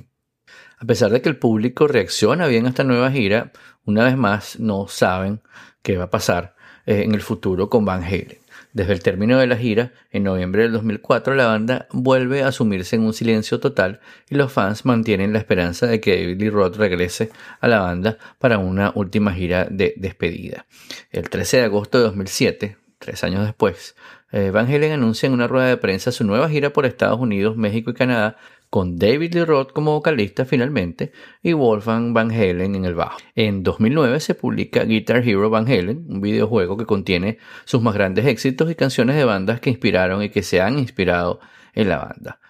a 0.78 0.84
pesar 0.84 1.10
de 1.10 1.22
que 1.22 1.28
el 1.28 1.38
público 1.38 1.86
reacciona 1.86 2.46
bien 2.46 2.66
a 2.66 2.70
esta 2.70 2.84
nueva 2.84 3.10
gira, 3.10 3.52
una 3.84 4.04
vez 4.04 4.16
más 4.16 4.58
no 4.58 4.88
saben 4.88 5.40
qué 5.82 5.96
va 5.96 6.04
a 6.04 6.10
pasar 6.10 6.54
eh, 6.86 7.02
en 7.02 7.14
el 7.14 7.20
futuro 7.20 7.68
con 7.68 7.84
Van 7.84 8.02
Halen. 8.02 8.42
Desde 8.72 8.94
el 8.94 9.02
término 9.02 9.38
de 9.38 9.46
la 9.46 9.56
gira, 9.56 9.92
en 10.10 10.24
noviembre 10.24 10.62
del 10.62 10.72
2004, 10.72 11.34
la 11.34 11.46
banda 11.46 11.88
vuelve 11.92 12.42
a 12.42 12.52
sumirse 12.52 12.96
en 12.96 13.02
un 13.02 13.12
silencio 13.12 13.60
total 13.60 14.00
y 14.30 14.34
los 14.34 14.50
fans 14.50 14.86
mantienen 14.86 15.32
la 15.32 15.38
esperanza 15.38 15.86
de 15.86 16.00
que 16.00 16.16
David 16.16 16.40
Lee 16.40 16.50
Roth 16.50 16.76
regrese 16.76 17.30
a 17.60 17.68
la 17.68 17.80
banda 17.80 18.16
para 18.38 18.58
una 18.58 18.92
última 18.94 19.34
gira 19.34 19.66
de 19.70 19.92
despedida. 19.98 20.66
El 21.10 21.28
13 21.28 21.58
de 21.58 21.64
agosto 21.64 21.98
de 21.98 22.04
2007, 22.04 22.76
tres 22.98 23.22
años 23.24 23.44
después, 23.44 23.94
Van 24.32 24.66
Halen 24.66 24.92
anuncia 24.92 25.26
en 25.26 25.34
una 25.34 25.46
rueda 25.46 25.66
de 25.66 25.76
prensa 25.76 26.10
su 26.10 26.24
nueva 26.24 26.48
gira 26.48 26.70
por 26.70 26.86
Estados 26.86 27.20
Unidos, 27.20 27.56
México 27.56 27.90
y 27.90 27.94
Canadá 27.94 28.38
con 28.70 28.96
David 28.98 29.34
Lee 29.34 29.44
Roth 29.44 29.72
como 29.72 29.92
vocalista 29.92 30.46
finalmente 30.46 31.12
y 31.42 31.52
Wolfgang 31.52 32.14
Van 32.14 32.30
Halen 32.30 32.74
en 32.74 32.86
el 32.86 32.94
bajo. 32.94 33.18
En 33.34 33.62
2009 33.62 34.18
se 34.20 34.34
publica 34.34 34.84
Guitar 34.84 35.28
Hero 35.28 35.50
Van 35.50 35.66
Halen, 35.66 36.06
un 36.08 36.22
videojuego 36.22 36.78
que 36.78 36.86
contiene 36.86 37.36
sus 37.66 37.82
más 37.82 37.92
grandes 37.92 38.24
éxitos 38.24 38.70
y 38.70 38.74
canciones 38.74 39.16
de 39.16 39.26
bandas 39.26 39.60
que 39.60 39.68
inspiraron 39.68 40.22
y 40.22 40.30
que 40.30 40.42
se 40.42 40.62
han 40.62 40.78
inspirado 40.78 41.38
en 41.74 41.90
la 41.90 41.98
banda 41.98 42.40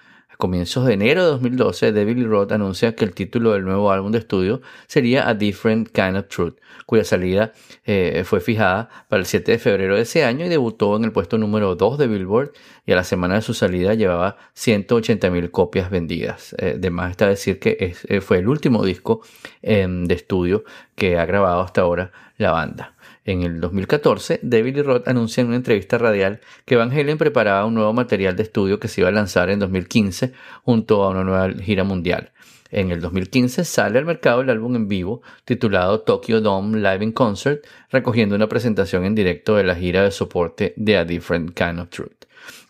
comienzos 0.43 0.87
de 0.87 0.95
enero 0.95 1.23
de 1.23 1.31
2012, 1.31 1.93
David 1.93 2.17
Lee 2.17 2.27
anuncia 2.53 2.97
que 2.97 3.05
el 3.05 3.15
título 3.15 3.53
del 3.53 3.63
nuevo 3.63 3.93
álbum 3.93 4.11
de 4.11 4.19
estudio 4.19 4.61
sería 4.89 5.29
A 5.29 5.35
Different 5.35 5.91
Kind 5.91 6.17
of 6.17 6.27
Truth, 6.27 6.57
cuya 6.85 7.05
salida 7.05 7.53
eh, 7.85 8.25
fue 8.25 8.41
fijada 8.41 8.89
para 9.09 9.21
el 9.21 9.27
7 9.27 9.53
de 9.53 9.59
febrero 9.61 9.95
de 9.95 10.03
ese 10.03 10.25
año 10.25 10.45
y 10.45 10.49
debutó 10.49 10.97
en 10.97 11.05
el 11.05 11.13
puesto 11.13 11.39
número 11.39 11.77
2 11.77 11.97
de 11.97 12.09
Billboard 12.09 12.51
y 12.85 12.91
a 12.91 12.97
la 12.97 13.05
semana 13.05 13.37
de 13.37 13.43
su 13.43 13.55
salida 13.55 13.95
llevaba 13.95 14.37
180.000 14.57 15.53
copias 15.53 15.91
vendidas. 15.91 16.57
Eh, 16.59 16.75
de 16.77 16.91
más 16.91 17.13
está 17.13 17.29
decir 17.29 17.61
que 17.61 17.95
eh, 18.09 18.21
fue 18.21 18.39
el 18.39 18.49
último 18.49 18.85
disco 18.85 19.21
em, 19.63 20.07
de 20.07 20.17
estudio 20.17 20.65
que 20.97 21.19
ha 21.19 21.25
grabado 21.25 21.61
hasta 21.61 21.83
ahora 21.83 22.11
la 22.37 22.51
banda. 22.51 22.97
En 23.25 23.43
el 23.43 23.61
2014, 23.61 24.41
David 24.43 24.77
Lee 24.77 24.83
Roth 24.83 25.07
anuncia 25.07 25.43
en 25.43 25.49
una 25.49 25.57
entrevista 25.57 25.97
radial 25.97 26.41
que 26.65 26.75
Van 26.75 26.91
Halen 26.91 27.19
preparaba 27.19 27.65
un 27.67 27.75
nuevo 27.75 27.93
material 27.93 28.35
de 28.35 28.43
estudio 28.43 28.81
que 28.81 28.89
se 28.89 29.01
iba 29.01 29.09
a 29.09 29.13
lanzar 29.13 29.49
en 29.49 29.61
2015 29.61 30.33
junto 30.65 31.05
a 31.05 31.11
una 31.11 31.23
nueva 31.23 31.51
gira 31.63 31.85
mundial. 31.85 32.33
En 32.73 32.91
el 32.91 33.01
2015 33.01 33.65
sale 33.65 33.99
al 33.99 34.07
mercado 34.07 34.41
el 34.41 34.51
álbum 34.51 34.75
en 34.75 34.89
vivo 34.89 35.23
titulado 35.45 36.01
Tokyo 36.01 36.41
Dome 36.41 36.79
Live 36.79 37.05
in 37.05 37.13
Concert, 37.13 37.65
recogiendo 37.91 38.35
una 38.35 38.49
presentación 38.49 39.05
en 39.05 39.15
directo 39.15 39.55
de 39.57 39.65
la 39.65 39.77
gira 39.77 40.03
de 40.03 40.11
soporte 40.11 40.73
de 40.77 40.97
A 40.97 41.05
Different 41.05 41.55
Kind 41.55 41.79
of 41.79 41.91
Truth. 41.91 42.22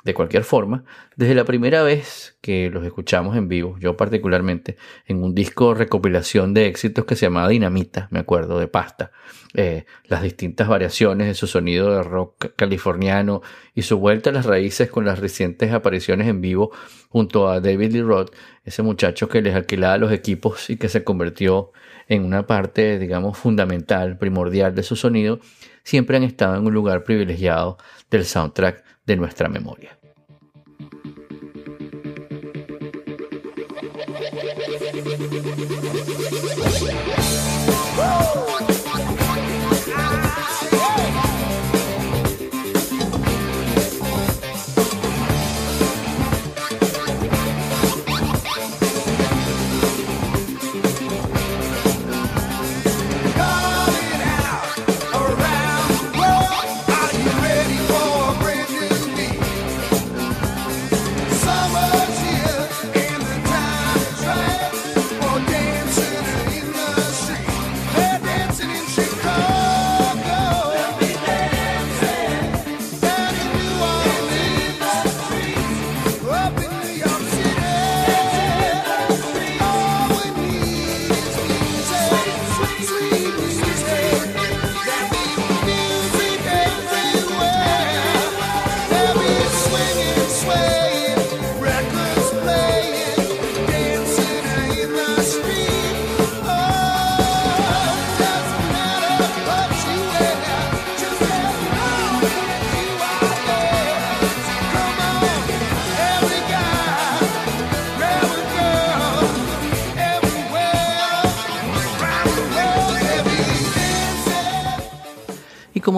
De 0.05 0.15
cualquier 0.15 0.43
forma, 0.43 0.85
desde 1.15 1.37
la 1.37 1.45
primera 1.45 1.85
vez 1.85 2.37
que 2.41 2.71
los 2.71 2.85
escuchamos 2.85 3.37
en 3.37 3.47
vivo, 3.47 3.77
yo 3.79 3.97
particularmente, 3.97 4.77
en 5.07 5.23
un 5.23 5.33
disco 5.33 5.75
recopilación 5.75 6.55
de 6.55 6.67
éxitos 6.67 7.05
que 7.05 7.15
se 7.15 7.27
llamaba 7.27 7.49
Dinamita, 7.49 8.09
me 8.11 8.19
acuerdo, 8.19 8.59
de 8.59 8.67
pasta, 8.67 9.13
eh, 9.55 9.85
las 10.07 10.23
distintas 10.23 10.67
variaciones 10.67 11.29
de 11.29 11.35
su 11.35 11.47
sonido 11.47 11.95
de 11.95 12.03
rock 12.03 12.53
californiano 12.57 13.43
y 13.77 13.83
su 13.83 13.99
vuelta 13.99 14.31
a 14.31 14.33
las 14.33 14.47
raíces 14.47 14.91
con 14.91 15.05
las 15.05 15.21
recientes 15.21 15.73
apariciones 15.73 16.27
en 16.27 16.41
vivo 16.41 16.73
junto 17.09 17.49
a 17.49 17.61
David 17.61 17.93
Lee 17.93 18.03
Roth, 18.03 18.35
ese 18.65 18.83
muchacho 18.83 19.29
que 19.29 19.41
les 19.41 19.55
alquilaba 19.55 19.99
los 19.99 20.11
equipos 20.11 20.69
y 20.69 20.79
que 20.79 20.89
se 20.89 21.05
convirtió 21.05 21.71
en 22.09 22.25
una 22.25 22.47
parte, 22.47 22.99
digamos, 22.99 23.39
fundamental, 23.39 24.19
primordial 24.19 24.75
de 24.75 24.83
su 24.83 24.97
sonido, 24.97 25.39
siempre 25.85 26.17
han 26.17 26.25
estado 26.25 26.57
en 26.57 26.67
un 26.67 26.75
lugar 26.75 27.05
privilegiado 27.05 27.79
del 28.11 28.25
soundtrack 28.25 28.83
de 29.07 29.17
nuestra 29.17 29.49
memoria. 29.49 29.99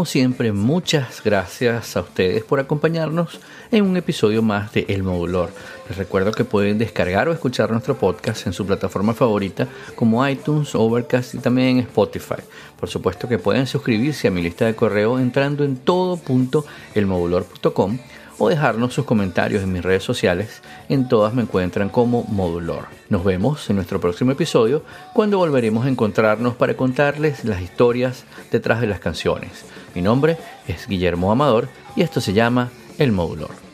Siempre, 0.07 0.53
muchas 0.53 1.23
gracias 1.25 1.97
a 1.97 2.01
ustedes 2.01 2.45
por 2.45 2.61
acompañarnos 2.61 3.41
en 3.71 3.85
un 3.85 3.97
episodio 3.97 4.43
más 4.43 4.73
de 4.73 4.85
El 4.89 5.03
Modulor. 5.03 5.51
Les 5.89 5.99
recuerdo 5.99 6.33
que 6.33 6.45
pueden 6.45 6.79
descargar 6.79 7.29
o 7.29 7.33
escuchar 7.33 7.71
nuestro 7.71 7.97
podcast 7.97 8.47
en 8.47 8.53
su 8.53 8.67
plataforma 8.67 9.15
favorita 9.15 9.69
como 9.95 10.27
iTunes, 10.27 10.75
Overcast 10.75 11.35
y 11.35 11.39
también 11.39 11.69
en 11.69 11.79
Spotify. 11.81 12.43
Por 12.79 12.89
supuesto 12.89 13.29
que 13.29 13.39
pueden 13.39 13.67
suscribirse 13.67 14.29
a 14.29 14.31
mi 14.31 14.41
lista 14.43 14.67
de 14.67 14.75
correo 14.75 15.19
entrando 15.19 15.65
en 15.65 15.77
todo.elmodulor.com 15.77 17.99
o 18.39 18.49
dejarnos 18.49 18.95
sus 18.95 19.05
comentarios 19.05 19.63
en 19.63 19.73
mis 19.73 19.83
redes 19.83 20.03
sociales. 20.03 20.63
En 20.89 21.09
todas 21.09 21.35
me 21.35 21.43
encuentran 21.43 21.89
como 21.89 22.25
Modulor. 22.25 22.87
Nos 23.09 23.25
vemos 23.25 23.69
en 23.71 23.77
nuestro 23.77 24.01
próximo 24.01 24.33
episodio 24.33 24.83
cuando 25.13 25.39
volveremos 25.39 25.87
a 25.87 25.89
encontrarnos 25.89 26.55
para 26.55 26.77
contarles 26.77 27.45
las 27.45 27.61
historias 27.61 28.25
detrás 28.51 28.81
de 28.81 28.87
las 28.87 29.01
canciones. 29.01 29.65
Mi 29.95 30.03
nombre 30.03 30.37
es 30.67 30.87
Guillermo 30.89 31.31
Amador 31.31 31.69
y 31.97 32.03
esto 32.03 32.21
se 32.21 32.33
llama 32.33 32.71
El 32.99 33.13
Modulor. 33.13 33.74